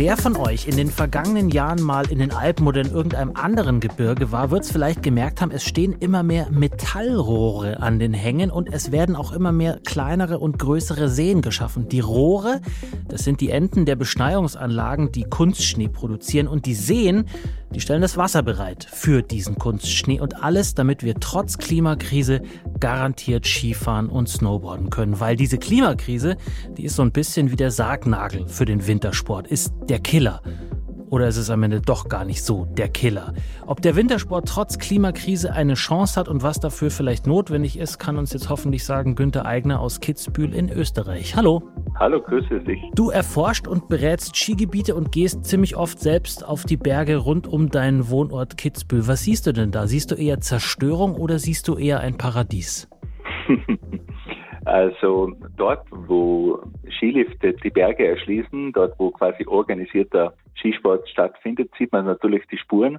Wer 0.00 0.16
von 0.16 0.34
euch 0.34 0.66
in 0.66 0.78
den 0.78 0.88
vergangenen 0.88 1.50
Jahren 1.50 1.82
mal 1.82 2.10
in 2.10 2.20
den 2.20 2.32
Alpen 2.32 2.66
oder 2.66 2.80
in 2.80 2.90
irgendeinem 2.90 3.32
anderen 3.34 3.80
Gebirge 3.80 4.32
war, 4.32 4.50
wird 4.50 4.64
es 4.64 4.72
vielleicht 4.72 5.02
gemerkt 5.02 5.42
haben, 5.42 5.50
es 5.50 5.62
stehen 5.62 5.94
immer 6.00 6.22
mehr 6.22 6.48
Metallrohre 6.50 7.80
an 7.80 7.98
den 7.98 8.14
Hängen 8.14 8.50
und 8.50 8.72
es 8.72 8.92
werden 8.92 9.14
auch 9.14 9.30
immer 9.30 9.52
mehr 9.52 9.78
kleinere 9.84 10.38
und 10.38 10.58
größere 10.58 11.10
Seen 11.10 11.42
geschaffen. 11.42 11.90
Die 11.90 12.00
Rohre, 12.00 12.62
das 13.08 13.24
sind 13.24 13.42
die 13.42 13.50
Enden 13.50 13.84
der 13.84 13.96
Beschneiungsanlagen, 13.96 15.12
die 15.12 15.24
Kunstschnee 15.24 15.88
produzieren 15.88 16.48
und 16.48 16.64
die 16.64 16.74
Seen, 16.74 17.26
die 17.74 17.80
stellen 17.80 18.02
das 18.02 18.16
Wasser 18.16 18.42
bereit 18.42 18.86
für 18.90 19.22
diesen 19.22 19.56
Kunstschnee 19.56 20.20
und 20.20 20.42
alles, 20.42 20.74
damit 20.74 21.02
wir 21.02 21.14
trotz 21.14 21.58
Klimakrise 21.58 22.42
garantiert 22.80 23.46
Skifahren 23.46 24.08
und 24.08 24.28
Snowboarden 24.28 24.90
können, 24.90 25.20
weil 25.20 25.36
diese 25.36 25.58
Klimakrise, 25.58 26.36
die 26.76 26.84
ist 26.84 26.96
so 26.96 27.02
ein 27.02 27.12
bisschen 27.12 27.50
wie 27.50 27.56
der 27.56 27.70
Sargnagel 27.70 28.48
für 28.48 28.64
den 28.64 28.86
Wintersport, 28.86 29.46
ist 29.46 29.72
der 29.88 30.00
Killer. 30.00 30.42
Oder 31.10 31.26
ist 31.26 31.38
es 31.38 31.50
am 31.50 31.64
Ende 31.64 31.80
doch 31.80 32.08
gar 32.08 32.24
nicht 32.24 32.44
so 32.44 32.66
der 32.66 32.88
Killer? 32.88 33.34
Ob 33.66 33.82
der 33.82 33.96
Wintersport 33.96 34.46
trotz 34.48 34.78
Klimakrise 34.78 35.52
eine 35.52 35.74
Chance 35.74 36.18
hat 36.18 36.28
und 36.28 36.44
was 36.44 36.60
dafür 36.60 36.90
vielleicht 36.90 37.26
notwendig 37.26 37.78
ist, 37.78 37.98
kann 37.98 38.16
uns 38.16 38.32
jetzt 38.32 38.48
hoffentlich 38.48 38.84
sagen 38.84 39.16
Günther 39.16 39.44
Eigner 39.44 39.80
aus 39.80 39.98
Kitzbühel 39.98 40.54
in 40.54 40.70
Österreich. 40.70 41.34
Hallo. 41.34 41.62
Hallo, 41.96 42.22
grüße 42.22 42.60
dich. 42.60 42.78
Du 42.94 43.10
erforscht 43.10 43.66
und 43.66 43.88
berätst 43.88 44.36
Skigebiete 44.36 44.94
und 44.94 45.10
gehst 45.10 45.44
ziemlich 45.44 45.74
oft 45.74 45.98
selbst 45.98 46.46
auf 46.46 46.64
die 46.64 46.76
Berge 46.76 47.16
rund 47.16 47.48
um 47.48 47.70
deinen 47.70 48.08
Wohnort 48.08 48.56
Kitzbühel. 48.56 49.08
Was 49.08 49.24
siehst 49.24 49.48
du 49.48 49.52
denn 49.52 49.72
da? 49.72 49.88
Siehst 49.88 50.12
du 50.12 50.14
eher 50.14 50.40
Zerstörung 50.40 51.16
oder 51.16 51.40
siehst 51.40 51.66
du 51.66 51.76
eher 51.76 51.98
ein 51.98 52.18
Paradies? 52.18 52.88
Also 54.70 55.32
dort, 55.56 55.84
wo 55.90 56.62
Skilifte 56.88 57.54
die 57.54 57.70
Berge 57.70 58.06
erschließen, 58.06 58.72
dort, 58.72 58.96
wo 59.00 59.10
quasi 59.10 59.44
organisierter 59.44 60.34
Skisport 60.54 61.08
stattfindet, 61.08 61.72
sieht 61.76 61.90
man 61.90 62.04
natürlich 62.04 62.46
die 62.46 62.56
Spuren. 62.56 62.98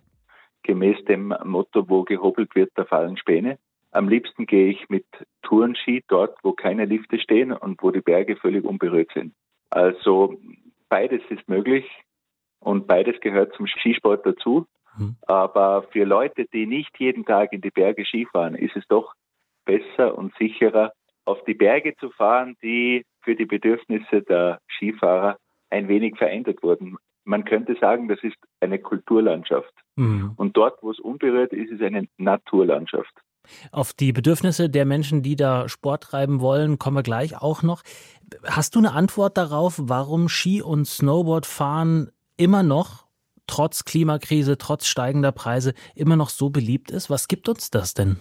Gemäß 0.64 1.02
dem 1.06 1.34
Motto, 1.46 1.88
wo 1.88 2.04
gehobelt 2.04 2.54
wird, 2.56 2.72
da 2.76 2.84
fallen 2.84 3.16
Späne. 3.16 3.58
Am 3.92 4.10
liebsten 4.10 4.48
gehe 4.48 4.70
ich 4.70 4.90
mit 4.90 5.06
Tourenski 5.44 6.04
dort, 6.10 6.38
wo 6.44 6.52
keine 6.52 6.84
Lifte 6.84 7.18
stehen 7.20 7.54
und 7.54 7.82
wo 7.82 7.92
die 7.92 8.02
Berge 8.02 8.36
völlig 8.36 8.66
unberührt 8.66 9.12
sind. 9.14 9.34
Also 9.70 10.36
beides 10.90 11.22
ist 11.30 11.48
möglich 11.48 11.86
und 12.60 12.86
beides 12.86 13.18
gehört 13.22 13.54
zum 13.56 13.68
Skisport 13.68 14.26
dazu. 14.26 14.66
Mhm. 14.98 15.16
Aber 15.26 15.84
für 15.84 16.04
Leute, 16.04 16.48
die 16.52 16.66
nicht 16.66 17.00
jeden 17.00 17.24
Tag 17.24 17.54
in 17.54 17.62
die 17.62 17.72
Berge 17.72 18.04
Skifahren, 18.04 18.56
ist 18.56 18.76
es 18.76 18.86
doch 18.90 19.14
besser 19.64 20.18
und 20.18 20.36
sicherer, 20.38 20.92
auf 21.26 21.44
die 21.46 21.54
Berge 21.54 21.96
zu 21.98 22.10
fahren, 22.12 22.58
die 22.62 23.06
für 23.22 23.36
die 23.36 23.46
Bedürfnisse 23.46 24.22
der 24.22 24.60
Skifahrer 24.76 25.38
ein 25.70 25.88
wenig 25.88 26.18
verändert 26.18 26.64
wurden. 26.64 26.98
Man 27.24 27.46
könnte 27.46 27.76
sagen, 27.80 28.08
das 28.08 28.22
ist 28.24 28.36
eine 28.60 28.80
Kulturlandschaft. 28.80 29.74
Mhm. 29.96 30.34
Und 30.36 30.58
dort, 30.58 30.82
wo 30.82 30.92
es 30.92 31.00
unberührt 31.00 31.54
ist, 31.54 31.72
ist 31.72 31.80
es 31.80 31.86
eine 31.86 32.08
Naturlandschaft. 32.18 33.14
Auf 33.72 33.94
die 33.94 34.12
Bedürfnisse 34.12 34.70
der 34.70 34.86
Menschen, 34.86 35.24
die 35.24 35.36
da 35.36 35.68
Sport 35.68 36.04
treiben 36.04 36.42
wollen, 36.42 36.78
kommen 36.80 36.98
wir 36.98 37.04
gleich 37.04 37.42
auch 37.42 37.64
noch. 37.64 37.84
Hast 38.44 38.76
du 38.76 38.80
eine 38.80 38.94
Antwort 38.94 39.38
darauf, 39.38 39.80
warum 39.82 40.30
Ski- 40.30 40.62
und 40.62 40.86
Snowboardfahren 40.86 42.12
immer 42.38 42.64
noch, 42.64 43.06
trotz 43.48 43.84
Klimakrise, 43.84 44.58
trotz 44.58 44.88
steigender 44.88 45.32
Preise, 45.32 45.74
immer 45.96 46.16
noch 46.16 46.30
so 46.30 46.50
beliebt 46.50 46.92
ist? 46.92 47.10
Was 47.10 47.28
gibt 47.28 47.50
uns 47.50 47.72
das 47.72 47.94
denn? 47.94 48.18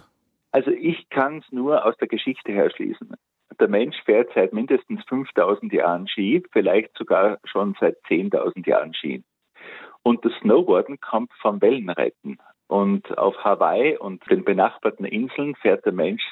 Also 0.52 0.70
ich 0.70 0.99
kann 1.20 1.38
es 1.38 1.52
nur 1.52 1.84
aus 1.84 1.94
der 1.98 2.08
Geschichte 2.08 2.50
her 2.50 2.70
schließen. 2.70 3.14
Der 3.60 3.68
Mensch 3.68 3.96
fährt 4.04 4.30
seit 4.34 4.54
mindestens 4.54 5.04
5000 5.04 5.70
Jahren 5.70 6.08
Ski, 6.08 6.42
vielleicht 6.50 6.96
sogar 6.96 7.38
schon 7.44 7.76
seit 7.78 7.98
10.000 8.08 8.66
Jahren 8.66 8.94
Ski. 8.94 9.22
Und 10.02 10.24
das 10.24 10.32
Snowboarden 10.40 10.98
kommt 10.98 11.30
vom 11.42 11.60
Wellenreiten. 11.60 12.38
Und 12.68 13.18
auf 13.18 13.36
Hawaii 13.44 13.98
und 13.98 14.22
den 14.30 14.44
benachbarten 14.44 15.04
Inseln 15.04 15.56
fährt 15.56 15.84
der 15.84 15.92
Mensch 15.92 16.22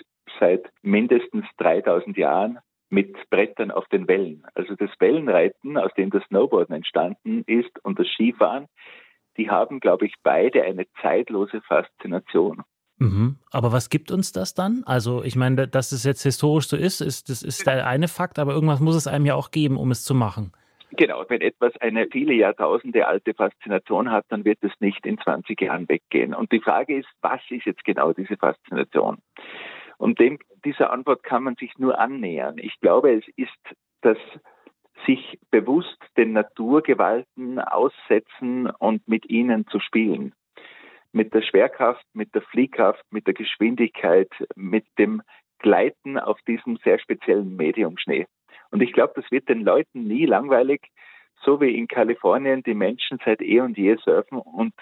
seit 0.41 0.71
mindestens 0.81 1.45
3000 1.59 2.17
Jahren 2.17 2.59
mit 2.89 3.15
Brettern 3.29 3.71
auf 3.71 3.87
den 3.89 4.09
Wellen. 4.09 4.47
Also 4.55 4.75
das 4.75 4.91
Wellenreiten, 5.01 5.77
aus 5.77 5.93
dem 5.99 6.09
das 6.09 6.25
Snowboarden 6.29 6.75
entstanden 6.75 7.43
ist, 7.47 7.79
und 7.85 7.99
das 7.99 8.07
Skifahren, 8.07 8.69
die 9.37 9.51
haben, 9.51 9.81
glaube 9.81 10.07
ich, 10.07 10.15
beide 10.23 10.63
eine 10.63 10.87
zeitlose 11.03 11.61
Faszination. 11.61 12.63
Mhm. 12.99 13.37
Aber 13.51 13.73
was 13.73 13.91
gibt 13.91 14.11
uns 14.11 14.33
das 14.33 14.55
dann? 14.55 14.83
Also, 14.85 15.23
ich 15.23 15.37
meine, 15.37 15.69
dass 15.69 15.93
es 15.93 16.05
jetzt 16.05 16.23
historisch 16.23 16.69
so 16.69 16.77
ist, 16.77 17.01
ist 17.01 17.29
das 17.29 17.43
ist 17.43 17.67
der 17.67 17.87
eine 17.87 18.09
Fakt, 18.09 18.39
aber 18.39 18.53
irgendwas 18.53 18.81
muss 18.81 18.97
es 18.97 19.07
einem 19.07 19.27
ja 19.27 19.35
auch 19.35 19.51
geben, 19.51 19.77
um 19.77 19.91
es 19.91 20.05
zu 20.05 20.15
machen. 20.15 20.53
Genau, 20.93 21.25
wenn 21.29 21.43
etwas 21.43 21.77
eine 21.81 22.07
viele 22.11 22.33
Jahrtausende 22.33 23.07
alte 23.07 23.35
Faszination 23.35 24.11
hat, 24.11 24.25
dann 24.31 24.45
wird 24.45 24.59
es 24.63 24.73
nicht 24.81 25.05
in 25.05 25.19
20 25.19 25.61
Jahren 25.61 25.89
weggehen. 25.89 26.35
Und 26.35 26.51
die 26.51 26.61
Frage 26.61 26.99
ist, 26.99 27.09
was 27.21 27.41
ist 27.51 27.67
jetzt 27.67 27.85
genau 27.85 28.13
diese 28.13 28.37
Faszination? 28.37 29.19
Und 29.99 30.19
dem, 30.19 30.39
dieser 30.65 30.91
Antwort 30.91 31.23
kann 31.23 31.43
man 31.43 31.57
sich 31.57 31.77
nur 31.79 31.99
annähern. 31.99 32.57
Ich 32.59 32.81
glaube, 32.81 33.13
es 33.13 33.25
ist 33.37 33.77
das 34.01 34.17
sich 35.07 35.39
bewusst 35.51 35.99
den 36.17 36.33
Naturgewalten 36.33 37.59
aussetzen 37.61 38.69
und 38.69 39.07
mit 39.07 39.29
ihnen 39.29 39.67
zu 39.69 39.81
spielen. 39.81 40.33
Mit 41.19 41.35
der 41.35 41.43
Schwerkraft, 41.43 42.05
mit 42.13 42.33
der 42.33 42.43
Fliehkraft, 42.43 43.03
mit 43.11 43.27
der 43.27 43.35
Geschwindigkeit, 43.35 44.31
mit 44.55 44.85
dem 45.01 45.21
Gleiten 45.59 46.17
auf 46.17 46.39
diesem 46.47 46.79
sehr 46.85 47.01
speziellen 47.01 47.57
Medium 47.57 47.99
Schnee. 47.99 48.29
Und 48.71 48.83
ich 48.83 48.93
glaube, 48.93 49.15
das 49.17 49.29
wird 49.33 49.49
den 49.49 49.63
Leuten 49.63 50.05
nie 50.05 50.27
langweilig, 50.27 50.81
so 51.45 51.61
wie 51.61 51.77
in 51.77 51.89
Kalifornien 51.89 52.63
die 52.63 52.75
Menschen 52.75 53.19
seit 53.25 53.43
eh 53.43 53.59
und 53.59 53.77
je 53.77 53.97
surfen. 53.97 54.39
Und 54.39 54.75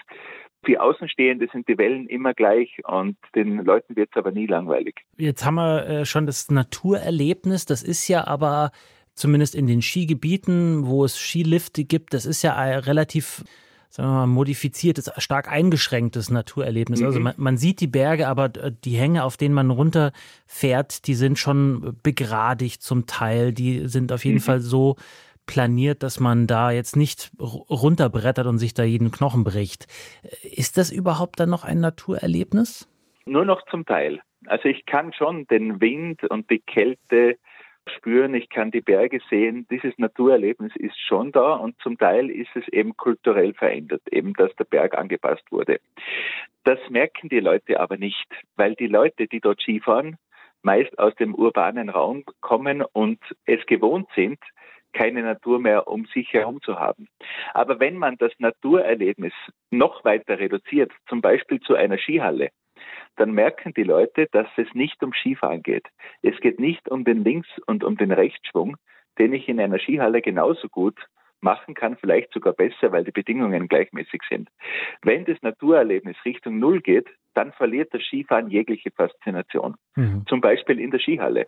für 0.63 0.79
Außenstehende 0.79 1.47
sind 1.51 1.67
die 1.67 1.79
Wellen 1.79 2.05
immer 2.05 2.35
gleich 2.35 2.81
und 2.85 3.17
den 3.33 3.65
Leuten 3.65 3.95
wird 3.95 4.09
es 4.11 4.17
aber 4.17 4.29
nie 4.29 4.45
langweilig. 4.45 4.93
Jetzt 5.17 5.43
haben 5.43 5.55
wir 5.55 5.87
äh, 5.87 6.05
schon 6.05 6.27
das 6.27 6.51
Naturerlebnis, 6.51 7.65
das 7.65 7.81
ist 7.81 8.07
ja 8.07 8.27
aber 8.27 8.69
zumindest 9.15 9.55
in 9.55 9.65
den 9.65 9.81
Skigebieten, 9.81 10.85
wo 10.85 11.03
es 11.03 11.17
Skilifte 11.17 11.83
gibt, 11.83 12.13
das 12.13 12.27
ist 12.27 12.43
ja 12.43 12.55
ein 12.55 12.77
relativ 12.77 13.43
sagen 13.89 14.09
wir 14.09 14.13
mal, 14.13 14.27
modifiziertes, 14.27 15.11
stark 15.17 15.51
eingeschränktes 15.51 16.29
Naturerlebnis. 16.29 17.01
Also 17.01 17.19
Mhm. 17.19 17.23
man, 17.23 17.33
man 17.37 17.57
sieht 17.57 17.79
die 17.79 17.87
Berge, 17.87 18.27
aber 18.27 18.45
äh, 18.55 18.71
die 18.83 18.95
Hänge, 18.97 19.23
auf 19.23 19.37
denen 19.37 19.55
man 19.55 19.69
runterfährt, 19.71 21.07
die 21.07 21.13
sind 21.15 21.39
schon 21.39 21.97
begradigt 22.03 22.81
zum 22.81 23.05
Teil. 23.05 23.53
Die 23.53 23.87
sind 23.87 24.11
auf 24.11 24.25
jeden 24.25 24.37
Mhm. 24.37 24.41
Fall 24.41 24.59
so 24.59 24.95
planiert, 25.45 26.03
dass 26.03 26.19
man 26.19 26.45
da 26.45 26.71
jetzt 26.71 26.97
nicht 26.97 27.31
runterbrettert 27.39 28.47
und 28.47 28.57
sich 28.57 28.73
da 28.73 28.83
jeden 28.83 29.11
Knochen 29.11 29.43
bricht. 29.45 29.87
Ist 30.43 30.77
das 30.77 30.91
überhaupt 30.91 31.39
dann 31.39 31.49
noch 31.49 31.63
ein 31.63 31.79
Naturerlebnis? 31.79 32.89
Nur 33.25 33.45
noch 33.45 33.61
zum 33.71 33.85
Teil. 33.85 34.19
Also 34.45 34.69
ich 34.69 34.85
kann 34.85 35.13
schon 35.13 35.47
den 35.47 35.79
Wind 35.81 36.23
und 36.29 36.49
die 36.49 36.59
Kälte 36.59 37.37
spüren, 37.89 38.33
ich 38.33 38.49
kann 38.49 38.71
die 38.71 38.81
Berge 38.81 39.19
sehen. 39.29 39.67
Dieses 39.69 39.97
Naturerlebnis 39.97 40.75
ist 40.75 40.99
schon 40.99 41.31
da 41.31 41.53
und 41.53 41.79
zum 41.81 41.97
Teil 41.97 42.29
ist 42.29 42.55
es 42.55 42.67
eben 42.69 42.95
kulturell 42.97 43.53
verändert, 43.53 44.01
eben 44.11 44.33
dass 44.33 44.55
der 44.55 44.65
Berg 44.65 44.97
angepasst 44.97 45.51
wurde. 45.51 45.79
Das 46.63 46.79
merken 46.89 47.29
die 47.29 47.39
Leute 47.39 47.79
aber 47.79 47.97
nicht, 47.97 48.27
weil 48.55 48.75
die 48.75 48.87
Leute, 48.87 49.27
die 49.27 49.39
dort 49.39 49.61
Skifahren, 49.61 50.17
meist 50.61 50.97
aus 50.99 51.15
dem 51.15 51.33
urbanen 51.33 51.89
Raum 51.89 52.23
kommen 52.41 52.81
und 52.81 53.19
es 53.45 53.65
gewohnt 53.65 54.09
sind, 54.15 54.39
keine 54.93 55.21
Natur 55.21 55.59
mehr 55.59 55.87
um 55.87 56.05
sich 56.07 56.33
herum 56.33 56.61
zu 56.61 56.79
haben. 56.79 57.07
Aber 57.53 57.79
wenn 57.79 57.97
man 57.97 58.17
das 58.17 58.31
Naturerlebnis 58.39 59.33
noch 59.71 60.03
weiter 60.03 60.39
reduziert, 60.39 60.91
zum 61.07 61.21
Beispiel 61.21 61.59
zu 61.59 61.75
einer 61.75 61.97
Skihalle, 61.97 62.49
dann 63.17 63.31
merken 63.31 63.73
die 63.73 63.83
Leute, 63.83 64.27
dass 64.31 64.47
es 64.57 64.73
nicht 64.73 65.03
um 65.03 65.13
Skifahren 65.13 65.63
geht. 65.63 65.87
Es 66.21 66.39
geht 66.39 66.59
nicht 66.59 66.89
um 66.89 67.03
den 67.03 67.23
Links- 67.23 67.59
und 67.65 67.83
um 67.83 67.97
den 67.97 68.11
Rechtsschwung, 68.11 68.77
den 69.19 69.33
ich 69.33 69.49
in 69.49 69.59
einer 69.59 69.79
Skihalle 69.79 70.21
genauso 70.21 70.69
gut 70.69 70.97
machen 71.41 71.75
kann, 71.75 71.97
vielleicht 71.97 72.33
sogar 72.33 72.53
besser, 72.53 72.91
weil 72.91 73.03
die 73.03 73.11
Bedingungen 73.11 73.67
gleichmäßig 73.67 74.21
sind. 74.29 74.49
Wenn 75.03 75.25
das 75.25 75.41
Naturerlebnis 75.41 76.17
Richtung 76.25 76.59
Null 76.59 76.81
geht, 76.81 77.07
dann 77.33 77.51
verliert 77.53 77.93
das 77.93 78.01
Skifahren 78.03 78.49
jegliche 78.49 78.91
Faszination. 78.91 79.75
Mhm. 79.95 80.25
Zum 80.27 80.41
Beispiel 80.41 80.79
in 80.79 80.91
der 80.91 80.99
Skihalle. 80.99 81.47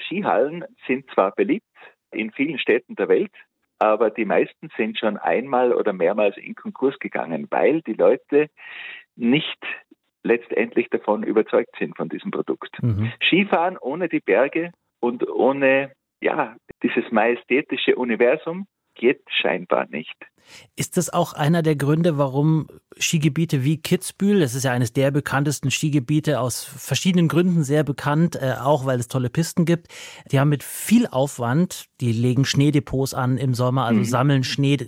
Skihallen 0.00 0.64
sind 0.86 1.10
zwar 1.10 1.32
beliebt 1.32 1.66
in 2.10 2.30
vielen 2.32 2.58
Städten 2.58 2.96
der 2.96 3.08
Welt, 3.08 3.32
aber 3.78 4.10
die 4.10 4.24
meisten 4.24 4.70
sind 4.76 4.98
schon 4.98 5.16
einmal 5.18 5.72
oder 5.72 5.92
mehrmals 5.92 6.36
in 6.36 6.54
Konkurs 6.54 6.98
gegangen, 6.98 7.46
weil 7.50 7.82
die 7.82 7.94
Leute 7.94 8.48
nicht 9.16 9.58
letztendlich 10.22 10.88
davon 10.90 11.22
überzeugt 11.22 11.74
sind 11.78 11.96
von 11.96 12.08
diesem 12.08 12.30
Produkt. 12.30 12.82
Mhm. 12.82 13.12
Skifahren 13.26 13.78
ohne 13.78 14.08
die 14.08 14.20
Berge 14.20 14.72
und 15.00 15.28
ohne 15.28 15.92
ja, 16.20 16.56
dieses 16.82 17.10
majestätische 17.10 17.96
Universum 17.96 18.66
geht 18.94 19.22
scheinbar 19.40 19.86
nicht. 19.88 20.14
Ist 20.76 20.96
das 20.96 21.10
auch 21.10 21.32
einer 21.32 21.62
der 21.62 21.76
Gründe, 21.76 22.18
warum 22.18 22.66
Skigebiete 22.98 23.64
wie 23.64 23.80
Kitzbühel, 23.80 24.40
das 24.40 24.54
ist 24.54 24.64
ja 24.64 24.72
eines 24.72 24.92
der 24.92 25.10
bekanntesten 25.10 25.70
Skigebiete 25.70 26.40
aus 26.40 26.64
verschiedenen 26.64 27.28
Gründen 27.28 27.62
sehr 27.62 27.84
bekannt, 27.84 28.36
äh, 28.36 28.54
auch 28.60 28.84
weil 28.84 28.98
es 28.98 29.08
tolle 29.08 29.30
Pisten 29.30 29.64
gibt, 29.64 29.88
die 30.30 30.40
haben 30.40 30.48
mit 30.48 30.62
viel 30.62 31.06
Aufwand, 31.06 31.86
die 32.00 32.12
legen 32.12 32.44
Schneedepots 32.44 33.14
an 33.14 33.38
im 33.38 33.54
Sommer, 33.54 33.84
also 33.84 34.00
mhm. 34.00 34.04
sammeln 34.04 34.44
Schnee, 34.44 34.78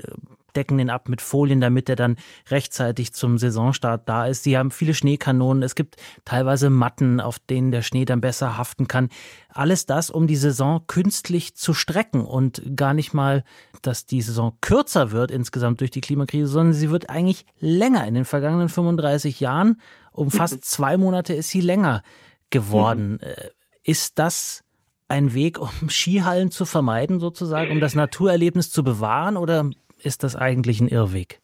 decken 0.57 0.79
den 0.79 0.91
ab 0.91 1.09
mit 1.09 1.21
Folien, 1.21 1.61
damit 1.61 1.89
er 1.89 1.97
dann 1.97 2.17
rechtzeitig 2.51 3.13
zum 3.13 3.39
Saisonstart 3.39 4.09
da 4.09 4.27
ist. 4.27 4.43
Sie 4.43 4.57
haben 4.57 4.71
viele 4.71 4.95
Schneekanonen. 4.95 5.63
Es 5.63 5.75
gibt 5.75 5.97
teilweise 6.25 6.71
Matten, 6.71 7.21
auf 7.21 7.39
denen 7.39 7.71
der 7.71 7.83
Schnee 7.83 8.05
dann 8.05 8.21
besser 8.21 8.57
haften 8.59 8.89
kann. 8.89 9.09
Alles 9.49 9.87
das, 9.87 10.11
um 10.11 10.27
die 10.27 10.37
Saison 10.37 10.87
künstlich 10.87 11.55
zu 11.55 11.75
strecken 11.75 12.25
und 12.25 12.63
gar 12.77 12.95
nicht 12.95 13.15
mal, 13.15 13.45
dass 13.83 14.07
die 14.07 14.23
Saison 14.23 14.57
kürzer 14.61 15.11
wird 15.11 15.31
insgesamt 15.31 15.81
durch 15.81 15.91
die 15.91 16.01
Klimakrise, 16.01 16.53
sondern 16.53 16.75
sie 16.75 16.91
wird 16.91 17.11
eigentlich 17.11 17.47
länger. 17.59 18.07
In 18.07 18.15
den 18.15 18.25
vergangenen 18.25 18.69
35 18.69 19.41
Jahren, 19.41 19.81
um 20.13 20.31
fast 20.31 20.65
zwei 20.65 20.97
Monate 20.97 21.35
ist 21.35 21.51
sie 21.51 21.61
länger 21.61 22.03
geworden. 22.51 23.13
Mhm. 23.13 23.19
Äh, 23.21 23.51
ist 23.85 24.19
das 24.19 24.63
ein 25.09 25.35
Weg, 25.35 25.59
um 25.59 25.91
Skihallen 25.91 26.51
zu 26.51 26.65
vermeiden, 26.65 27.21
sozusagen, 27.21 27.71
um 27.71 27.81
das 27.81 27.95
Naturerlebnis 27.95 28.71
zu 28.71 28.83
bewahren? 28.83 29.37
Oder 29.37 29.69
ist 30.05 30.23
das 30.25 30.37
eigentlich 30.37 30.81
ein 30.81 30.89
Irrweg? 30.89 31.41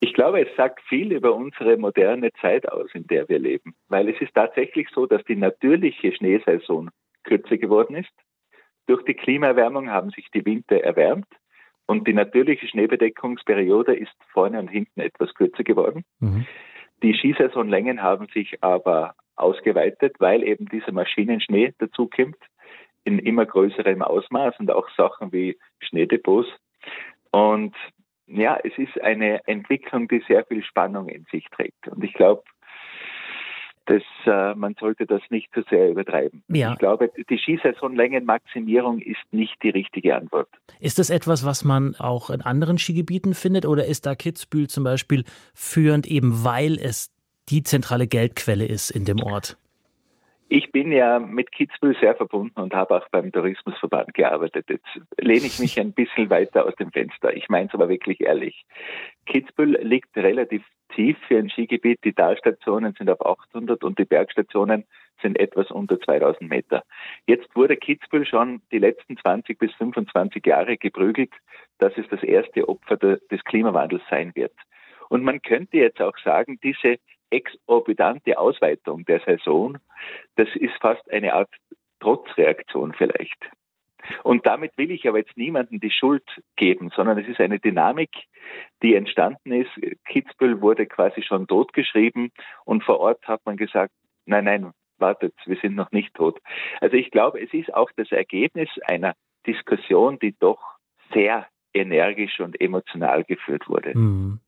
Ich 0.00 0.14
glaube, 0.14 0.40
es 0.40 0.56
sagt 0.56 0.80
viel 0.88 1.12
über 1.12 1.32
unsere 1.34 1.76
moderne 1.76 2.32
Zeit 2.40 2.68
aus, 2.68 2.90
in 2.92 3.06
der 3.06 3.28
wir 3.28 3.38
leben. 3.38 3.74
Weil 3.88 4.08
es 4.08 4.20
ist 4.20 4.34
tatsächlich 4.34 4.88
so, 4.92 5.06
dass 5.06 5.22
die 5.24 5.36
natürliche 5.36 6.12
Schneesaison 6.12 6.90
kürzer 7.22 7.56
geworden 7.56 7.94
ist. 7.94 8.10
Durch 8.86 9.04
die 9.04 9.14
Klimaerwärmung 9.14 9.90
haben 9.90 10.10
sich 10.10 10.28
die 10.34 10.44
Winter 10.44 10.76
erwärmt 10.76 11.28
und 11.86 12.08
die 12.08 12.14
natürliche 12.14 12.66
Schneebedeckungsperiode 12.66 13.94
ist 13.94 14.12
vorne 14.32 14.58
und 14.58 14.68
hinten 14.68 15.00
etwas 15.00 15.32
kürzer 15.34 15.62
geworden. 15.62 16.04
Mhm. 16.18 16.46
Die 17.02 17.14
Skisaisonlängen 17.14 18.02
haben 18.02 18.26
sich 18.34 18.62
aber 18.62 19.14
ausgeweitet, 19.36 20.16
weil 20.18 20.42
eben 20.42 20.66
dieser 20.66 20.92
Maschinenschnee 20.92 21.74
dazukommt 21.78 22.36
in 23.04 23.18
immer 23.18 23.46
größerem 23.46 24.02
Ausmaß 24.02 24.54
und 24.58 24.70
auch 24.70 24.88
Sachen 24.96 25.32
wie 25.32 25.58
Schneedepots 25.80 26.48
und 27.32 27.74
ja, 28.26 28.58
es 28.62 28.72
ist 28.78 29.00
eine 29.02 29.46
Entwicklung, 29.46 30.08
die 30.08 30.22
sehr 30.26 30.44
viel 30.44 30.62
Spannung 30.62 31.08
in 31.08 31.26
sich 31.30 31.44
trägt. 31.50 31.88
Und 31.88 32.02
ich 32.04 32.14
glaube, 32.14 32.42
dass 33.86 34.02
äh, 34.26 34.54
man 34.54 34.74
sollte 34.78 35.06
das 35.06 35.22
nicht 35.30 35.52
zu 35.52 35.62
sehr 35.68 35.90
übertreiben. 35.90 36.44
Ja. 36.48 36.72
Ich 36.72 36.78
glaube, 36.78 37.10
die 37.28 37.38
Skisaisonlängenmaximierung 37.38 39.00
ist 39.00 39.20
nicht 39.32 39.60
die 39.62 39.70
richtige 39.70 40.16
Antwort. 40.16 40.48
Ist 40.78 40.98
das 40.98 41.10
etwas, 41.10 41.44
was 41.44 41.64
man 41.64 41.96
auch 41.96 42.30
in 42.30 42.42
anderen 42.42 42.78
Skigebieten 42.78 43.34
findet 43.34 43.66
oder 43.66 43.84
ist 43.86 44.06
da 44.06 44.14
Kitzbühel 44.14 44.68
zum 44.68 44.84
Beispiel 44.84 45.24
führend, 45.54 46.06
eben 46.06 46.44
weil 46.44 46.78
es 46.78 47.10
die 47.48 47.64
zentrale 47.64 48.06
Geldquelle 48.06 48.66
ist 48.66 48.90
in 48.90 49.04
dem 49.04 49.20
Ort? 49.20 49.58
Ich 50.54 50.70
bin 50.70 50.92
ja 50.92 51.18
mit 51.18 51.50
Kitzbühel 51.50 51.96
sehr 51.98 52.14
verbunden 52.14 52.60
und 52.60 52.74
habe 52.74 52.94
auch 52.94 53.08
beim 53.08 53.32
Tourismusverband 53.32 54.12
gearbeitet. 54.12 54.66
Jetzt 54.68 55.00
lehne 55.16 55.46
ich 55.46 55.58
mich 55.58 55.80
ein 55.80 55.94
bisschen 55.94 56.28
weiter 56.28 56.66
aus 56.66 56.74
dem 56.74 56.92
Fenster. 56.92 57.34
Ich 57.34 57.48
meine 57.48 57.68
es 57.68 57.74
aber 57.74 57.88
wirklich 57.88 58.20
ehrlich. 58.20 58.66
Kitzbühel 59.24 59.80
liegt 59.80 60.14
relativ 60.14 60.62
tief 60.94 61.16
für 61.26 61.38
ein 61.38 61.48
Skigebiet. 61.48 62.00
Die 62.04 62.12
Talstationen 62.12 62.92
sind 62.98 63.08
auf 63.08 63.24
800 63.24 63.82
und 63.82 63.98
die 63.98 64.04
Bergstationen 64.04 64.84
sind 65.22 65.40
etwas 65.40 65.70
unter 65.70 65.98
2000 65.98 66.50
Meter. 66.50 66.82
Jetzt 67.26 67.56
wurde 67.56 67.78
Kitzbühel 67.78 68.26
schon 68.26 68.60
die 68.72 68.78
letzten 68.78 69.16
20 69.16 69.58
bis 69.58 69.72
25 69.76 70.44
Jahre 70.44 70.76
geprügelt, 70.76 71.32
dass 71.78 71.96
es 71.96 72.06
das 72.10 72.22
erste 72.22 72.68
Opfer 72.68 72.98
des 72.98 73.42
Klimawandels 73.44 74.02
sein 74.10 74.32
wird. 74.34 74.52
Und 75.08 75.24
man 75.24 75.40
könnte 75.40 75.78
jetzt 75.78 76.02
auch 76.02 76.18
sagen, 76.22 76.58
diese 76.62 76.98
exorbitante 77.32 78.38
Ausweitung 78.38 79.04
der 79.04 79.20
Saison, 79.20 79.78
das 80.36 80.48
ist 80.54 80.74
fast 80.80 81.10
eine 81.10 81.34
Art 81.34 81.50
Trotzreaktion 82.00 82.92
vielleicht. 82.92 83.38
Und 84.24 84.46
damit 84.46 84.76
will 84.76 84.90
ich 84.90 85.08
aber 85.08 85.18
jetzt 85.18 85.36
niemandem 85.36 85.78
die 85.78 85.90
Schuld 85.90 86.24
geben, 86.56 86.90
sondern 86.94 87.18
es 87.18 87.28
ist 87.28 87.40
eine 87.40 87.60
Dynamik, 87.60 88.10
die 88.82 88.94
entstanden 88.94 89.52
ist. 89.52 89.70
Kitzbühel 90.06 90.60
wurde 90.60 90.86
quasi 90.86 91.22
schon 91.22 91.46
totgeschrieben 91.46 92.32
und 92.64 92.82
vor 92.82 92.98
Ort 92.98 93.26
hat 93.28 93.40
man 93.44 93.56
gesagt, 93.56 93.92
nein, 94.26 94.44
nein, 94.44 94.72
wartet, 94.98 95.34
wir 95.46 95.56
sind 95.56 95.76
noch 95.76 95.92
nicht 95.92 96.14
tot. 96.14 96.40
Also 96.80 96.96
ich 96.96 97.10
glaube, 97.10 97.40
es 97.40 97.52
ist 97.52 97.72
auch 97.74 97.90
das 97.96 98.10
Ergebnis 98.10 98.68
einer 98.86 99.14
Diskussion, 99.46 100.18
die 100.18 100.34
doch 100.38 100.62
sehr 101.12 101.46
energisch 101.74 102.40
und 102.40 102.60
emotional 102.60 103.24
geführt 103.24 103.68
wurde. 103.68 103.96
Mhm. 103.96 104.40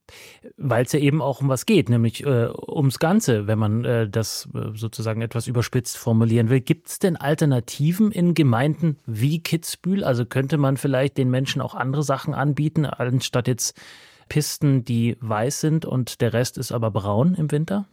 Weil 0.56 0.84
es 0.84 0.92
ja 0.92 1.00
eben 1.00 1.22
auch 1.22 1.40
um 1.40 1.48
was 1.48 1.66
geht, 1.66 1.88
nämlich 1.88 2.24
äh, 2.24 2.48
ums 2.68 2.98
Ganze, 2.98 3.46
wenn 3.46 3.58
man 3.58 3.84
äh, 3.84 4.08
das 4.08 4.48
äh, 4.54 4.76
sozusagen 4.76 5.22
etwas 5.22 5.46
überspitzt 5.46 5.96
formulieren 5.96 6.50
will. 6.50 6.60
Gibt 6.60 6.88
es 6.88 6.98
denn 6.98 7.16
Alternativen 7.16 8.12
in 8.12 8.34
Gemeinden 8.34 8.98
wie 9.06 9.42
Kitzbühel? 9.42 10.04
Also 10.04 10.26
könnte 10.26 10.58
man 10.58 10.76
vielleicht 10.76 11.16
den 11.16 11.30
Menschen 11.30 11.62
auch 11.62 11.74
andere 11.74 12.02
Sachen 12.02 12.34
anbieten, 12.34 12.84
anstatt 12.84 13.48
jetzt 13.48 13.80
Pisten, 14.28 14.84
die 14.84 15.16
weiß 15.20 15.60
sind 15.60 15.86
und 15.86 16.20
der 16.20 16.32
Rest 16.32 16.58
ist 16.58 16.72
aber 16.72 16.90
braun 16.90 17.34
im 17.34 17.50
Winter? 17.50 17.86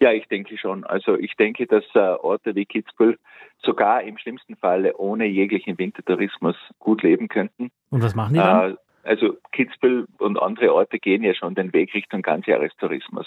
Ja, 0.00 0.12
ich 0.12 0.26
denke 0.28 0.56
schon. 0.58 0.84
Also 0.84 1.18
ich 1.18 1.34
denke, 1.36 1.66
dass 1.66 1.84
äh, 1.94 1.98
Orte 1.98 2.54
wie 2.54 2.64
Kitzbühel 2.64 3.18
sogar 3.58 4.02
im 4.02 4.18
schlimmsten 4.18 4.56
Falle 4.56 4.96
ohne 4.96 5.26
jeglichen 5.26 5.78
Wintertourismus 5.78 6.56
gut 6.78 7.02
leben 7.02 7.28
könnten. 7.28 7.70
Und 7.90 8.02
was 8.02 8.14
machen 8.14 8.34
die 8.34 8.40
dann? 8.40 8.72
Äh, 8.72 8.76
also 9.04 9.36
Kitzbühel 9.52 10.06
und 10.18 10.40
andere 10.40 10.74
Orte 10.74 10.98
gehen 10.98 11.22
ja 11.22 11.32
schon 11.34 11.54
den 11.54 11.72
Weg 11.72 11.94
Richtung 11.94 12.22
Ganzjahrestourismus. 12.22 13.26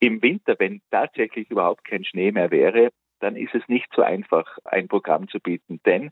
Im 0.00 0.20
Winter, 0.22 0.56
wenn 0.58 0.80
tatsächlich 0.90 1.50
überhaupt 1.50 1.84
kein 1.84 2.04
Schnee 2.04 2.32
mehr 2.32 2.50
wäre, 2.50 2.90
dann 3.20 3.36
ist 3.36 3.54
es 3.54 3.62
nicht 3.68 3.86
so 3.94 4.02
einfach, 4.02 4.58
ein 4.64 4.88
Programm 4.88 5.28
zu 5.28 5.38
bieten. 5.38 5.80
Denn 5.86 6.10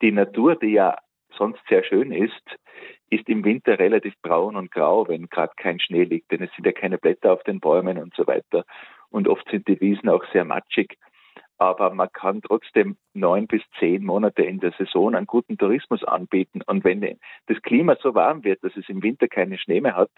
die 0.00 0.12
Natur, 0.12 0.54
die 0.56 0.72
ja 0.72 0.96
sonst 1.36 1.60
sehr 1.68 1.82
schön 1.84 2.12
ist, 2.12 2.56
ist 3.10 3.28
im 3.28 3.44
Winter 3.44 3.78
relativ 3.78 4.14
braun 4.22 4.56
und 4.56 4.70
grau, 4.70 5.06
wenn 5.08 5.28
gerade 5.28 5.52
kein 5.56 5.78
Schnee 5.80 6.04
liegt, 6.04 6.30
denn 6.32 6.42
es 6.42 6.50
sind 6.54 6.66
ja 6.66 6.72
keine 6.72 6.98
Blätter 6.98 7.32
auf 7.32 7.42
den 7.44 7.60
Bäumen 7.60 7.98
und 7.98 8.14
so 8.14 8.26
weiter. 8.26 8.64
Und 9.16 9.28
oft 9.28 9.48
sind 9.50 9.66
die 9.66 9.80
Wiesen 9.80 10.10
auch 10.10 10.22
sehr 10.30 10.44
matschig. 10.44 10.98
Aber 11.56 11.94
man 11.94 12.12
kann 12.12 12.42
trotzdem 12.42 12.98
neun 13.14 13.46
bis 13.46 13.62
zehn 13.78 14.04
Monate 14.04 14.42
in 14.42 14.60
der 14.60 14.72
Saison 14.72 15.14
einen 15.14 15.24
guten 15.24 15.56
Tourismus 15.56 16.04
anbieten. 16.04 16.60
Und 16.66 16.84
wenn 16.84 17.00
das 17.46 17.62
Klima 17.62 17.96
so 18.02 18.14
warm 18.14 18.44
wird, 18.44 18.62
dass 18.62 18.76
es 18.76 18.86
im 18.90 19.02
Winter 19.02 19.26
keinen 19.26 19.56
Schnee 19.56 19.80
mehr 19.80 19.96
hat, 19.96 20.10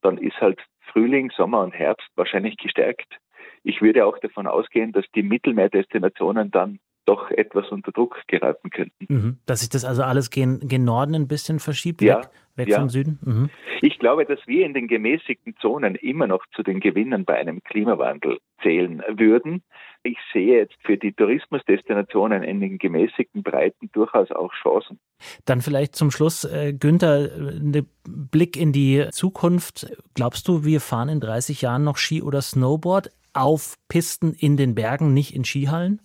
dann 0.00 0.16
ist 0.16 0.40
halt 0.40 0.58
Frühling, 0.90 1.30
Sommer 1.36 1.60
und 1.60 1.74
Herbst 1.74 2.08
wahrscheinlich 2.16 2.56
gestärkt. 2.56 3.18
Ich 3.62 3.82
würde 3.82 4.06
auch 4.06 4.16
davon 4.16 4.46
ausgehen, 4.46 4.92
dass 4.92 5.04
die 5.14 5.22
Mittelmeerdestinationen 5.22 6.50
dann 6.50 6.78
doch 7.06 7.30
etwas 7.30 7.68
unter 7.70 7.92
Druck 7.92 8.16
geraten 8.26 8.70
könnten. 8.70 9.06
Mhm. 9.08 9.38
Dass 9.46 9.60
sich 9.60 9.68
das 9.68 9.84
also 9.84 10.02
alles 10.02 10.30
gen, 10.30 10.60
gen 10.68 10.84
Norden 10.84 11.14
ein 11.14 11.28
bisschen 11.28 11.58
verschiebt, 11.58 12.02
ja, 12.02 12.18
weg, 12.18 12.28
weg 12.56 12.68
ja. 12.68 12.78
vom 12.78 12.88
Süden? 12.88 13.18
Mhm. 13.22 13.50
Ich 13.82 13.98
glaube, 13.98 14.24
dass 14.26 14.38
wir 14.46 14.64
in 14.64 14.74
den 14.74 14.88
gemäßigten 14.88 15.56
Zonen 15.60 15.94
immer 15.94 16.26
noch 16.26 16.44
zu 16.54 16.62
den 16.62 16.80
Gewinnern 16.80 17.24
bei 17.24 17.34
einem 17.34 17.62
Klimawandel 17.62 18.38
zählen 18.62 19.02
würden. 19.08 19.62
Ich 20.02 20.18
sehe 20.32 20.58
jetzt 20.58 20.76
für 20.82 20.96
die 20.96 21.12
Tourismusdestinationen 21.12 22.42
in 22.42 22.60
den 22.60 22.78
gemäßigten 22.78 23.42
Breiten 23.42 23.90
durchaus 23.92 24.30
auch 24.30 24.52
Chancen. 24.62 24.98
Dann 25.44 25.60
vielleicht 25.60 25.94
zum 25.94 26.10
Schluss, 26.10 26.44
äh, 26.44 26.72
Günther, 26.72 27.30
ein 27.36 27.86
Blick 28.04 28.56
in 28.56 28.72
die 28.72 29.06
Zukunft. 29.10 29.86
Glaubst 30.14 30.48
du, 30.48 30.64
wir 30.64 30.80
fahren 30.80 31.08
in 31.08 31.20
30 31.20 31.62
Jahren 31.62 31.84
noch 31.84 31.98
Ski 31.98 32.22
oder 32.22 32.40
Snowboard 32.40 33.10
auf 33.34 33.76
Pisten 33.88 34.32
in 34.32 34.56
den 34.56 34.74
Bergen, 34.74 35.12
nicht 35.12 35.34
in 35.34 35.44
Skihallen? 35.44 36.00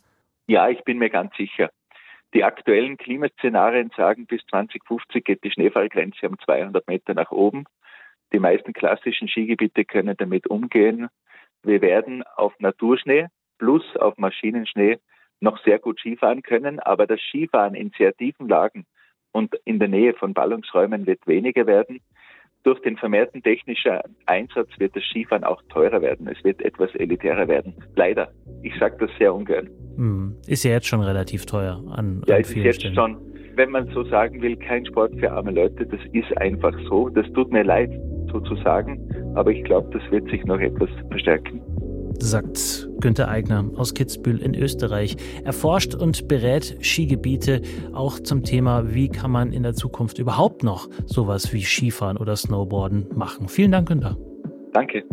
Ja, 0.47 0.69
ich 0.69 0.83
bin 0.83 0.99
mir 0.99 1.09
ganz 1.09 1.35
sicher. 1.35 1.69
Die 2.33 2.43
aktuellen 2.43 2.97
Klimaszenarien 2.97 3.91
sagen, 3.95 4.27
bis 4.27 4.45
2050 4.47 5.23
geht 5.23 5.43
die 5.43 5.51
Schneefallgrenze 5.51 6.27
um 6.27 6.37
200 6.37 6.87
Meter 6.87 7.13
nach 7.13 7.31
oben. 7.31 7.63
Die 8.33 8.39
meisten 8.39 8.73
klassischen 8.73 9.27
Skigebiete 9.27 9.85
können 9.85 10.15
damit 10.17 10.47
umgehen. 10.47 11.07
Wir 11.63 11.81
werden 11.81 12.23
auf 12.35 12.53
Naturschnee 12.59 13.27
plus 13.57 13.95
auf 13.97 14.17
Maschinenschnee 14.17 14.99
noch 15.39 15.61
sehr 15.63 15.79
gut 15.79 15.99
Skifahren 15.99 16.43
können, 16.43 16.79
aber 16.79 17.07
das 17.07 17.19
Skifahren 17.21 17.73
in 17.73 17.91
sehr 17.97 18.13
tiefen 18.13 18.47
Lagen 18.47 18.85
und 19.31 19.55
in 19.65 19.79
der 19.79 19.87
Nähe 19.87 20.13
von 20.13 20.33
Ballungsräumen 20.33 21.05
wird 21.07 21.25
weniger 21.27 21.67
werden. 21.67 22.01
Durch 22.65 22.81
den 22.81 22.97
vermehrten 22.97 23.43
technischen 23.43 23.99
Einsatz 24.25 24.69
wird 24.79 24.95
das 24.95 25.03
Skifahren 25.03 25.43
auch 25.43 25.61
teurer 25.69 26.01
werden. 26.01 26.27
Es 26.27 26.43
wird 26.43 26.63
etwas 26.63 26.89
elitärer 26.95 27.47
werden. 27.47 27.75
Leider. 27.95 28.29
Ich 28.63 28.73
sage 28.79 28.97
das 28.99 29.11
sehr 29.19 29.35
ungern. 29.35 29.69
Hm. 29.95 30.35
Ist 30.47 30.63
ja 30.63 30.71
jetzt 30.71 30.87
schon 30.87 31.01
relativ 31.01 31.45
teuer 31.45 31.79
an, 31.91 32.23
ja, 32.25 32.35
an 32.35 32.41
es 32.41 32.49
ist 32.49 32.55
jetzt 32.55 32.79
Stellen. 32.79 32.95
schon, 32.95 33.17
wenn 33.53 33.69
man 33.69 33.87
so 33.93 34.03
sagen 34.05 34.41
will, 34.41 34.55
kein 34.55 34.83
Sport 34.87 35.13
für 35.19 35.31
arme 35.31 35.51
Leute. 35.51 35.85
Das 35.85 35.99
ist 36.11 36.35
einfach 36.39 36.73
so. 36.89 37.07
Das 37.09 37.31
tut 37.33 37.51
mir 37.51 37.63
leid, 37.63 37.91
so 38.31 38.39
zu 38.39 38.55
sagen. 38.55 38.99
Aber 39.35 39.51
ich 39.51 39.63
glaube, 39.63 39.87
das 39.95 40.11
wird 40.11 40.27
sich 40.31 40.43
noch 40.45 40.59
etwas 40.59 40.89
verstärken 41.11 41.61
sagt 42.21 42.89
Günter 42.99 43.27
Eigner 43.27 43.69
aus 43.75 43.93
Kitzbühel 43.93 44.41
in 44.41 44.55
Österreich. 44.55 45.15
Er 45.43 45.53
forscht 45.53 45.95
und 45.95 46.27
berät 46.27 46.77
Skigebiete 46.81 47.61
auch 47.93 48.19
zum 48.19 48.43
Thema, 48.43 48.93
wie 48.93 49.09
kann 49.09 49.31
man 49.31 49.51
in 49.51 49.63
der 49.63 49.73
Zukunft 49.73 50.19
überhaupt 50.19 50.63
noch 50.63 50.89
sowas 51.05 51.53
wie 51.53 51.63
Skifahren 51.63 52.17
oder 52.17 52.35
Snowboarden 52.35 53.07
machen. 53.15 53.47
Vielen 53.47 53.71
Dank, 53.71 53.87
Günter. 53.87 54.17
Danke. 54.73 55.03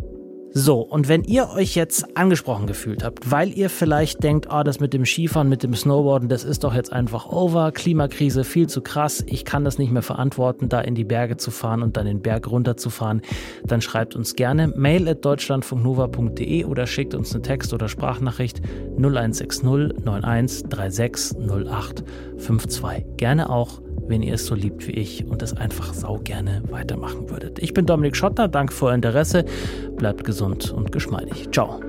So, 0.54 0.80
und 0.80 1.08
wenn 1.08 1.24
ihr 1.24 1.48
euch 1.48 1.74
jetzt 1.74 2.14
angesprochen 2.16 2.66
gefühlt 2.66 3.04
habt, 3.04 3.30
weil 3.30 3.56
ihr 3.56 3.70
vielleicht 3.70 4.22
denkt, 4.22 4.50
ah, 4.50 4.64
das 4.64 4.80
mit 4.80 4.92
dem 4.92 5.06
Skifahren, 5.06 5.48
mit 5.48 5.62
dem 5.62 5.74
Snowboarden, 5.74 6.28
das 6.28 6.44
ist 6.44 6.64
doch 6.64 6.74
jetzt 6.74 6.92
einfach 6.92 7.26
over, 7.26 7.72
Klimakrise 7.72 8.44
viel 8.44 8.68
zu 8.68 8.82
krass, 8.82 9.24
ich 9.26 9.46
kann 9.46 9.64
das 9.64 9.78
nicht 9.78 9.90
mehr 9.90 10.02
verantworten, 10.02 10.68
da 10.68 10.80
in 10.82 10.94
die 10.94 11.04
Berge 11.04 11.38
zu 11.38 11.50
fahren 11.50 11.82
und 11.82 11.96
dann 11.96 12.04
den 12.04 12.20
Berg 12.20 12.50
runterzufahren, 12.50 13.22
dann 13.64 13.80
schreibt 13.80 14.14
uns 14.14 14.34
gerne 14.34 14.68
mail 14.68 15.08
at 15.08 15.24
deutschlandfunknova.de 15.24 16.64
oder 16.66 16.86
schickt 16.86 17.14
uns 17.14 17.32
eine 17.32 17.42
Text- 17.42 17.72
oder 17.72 17.88
Sprachnachricht 17.88 18.60
0160 18.98 19.64
91 19.64 20.66
36 20.70 21.36
08 21.66 22.04
52. 22.38 23.16
Gerne 23.16 23.48
auch 23.48 23.80
wenn 24.06 24.22
ihr 24.22 24.34
es 24.34 24.46
so 24.46 24.54
liebt 24.54 24.86
wie 24.86 24.92
ich 24.92 25.26
und 25.26 25.42
es 25.42 25.56
einfach 25.56 25.94
sau 25.94 26.18
gerne 26.18 26.62
weitermachen 26.70 27.30
würdet. 27.30 27.58
Ich 27.58 27.74
bin 27.74 27.86
Dominik 27.86 28.16
Schottner, 28.16 28.48
danke 28.48 28.72
für 28.72 28.86
euer 28.86 28.94
Interesse. 28.94 29.44
Bleibt 29.96 30.24
gesund 30.24 30.70
und 30.72 30.92
geschmeidig. 30.92 31.48
Ciao. 31.52 31.80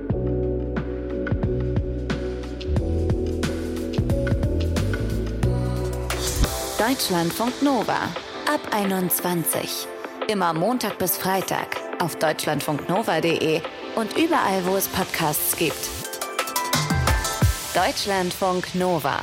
Deutschlandfunk 6.78 7.62
Nova 7.62 8.10
ab 8.46 8.60
21. 8.72 9.88
Immer 10.28 10.52
Montag 10.52 10.98
bis 10.98 11.16
Freitag 11.16 11.80
auf 11.98 12.16
deutschlandfunknova.de 12.16 13.60
und 13.96 14.18
überall, 14.18 14.64
wo 14.64 14.76
es 14.76 14.88
Podcasts 14.88 15.56
gibt. 15.56 15.88
Deutschlandfunk 17.74 18.74
Nova 18.74 19.16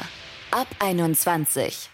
ab 0.51 0.67
21. 0.79 1.89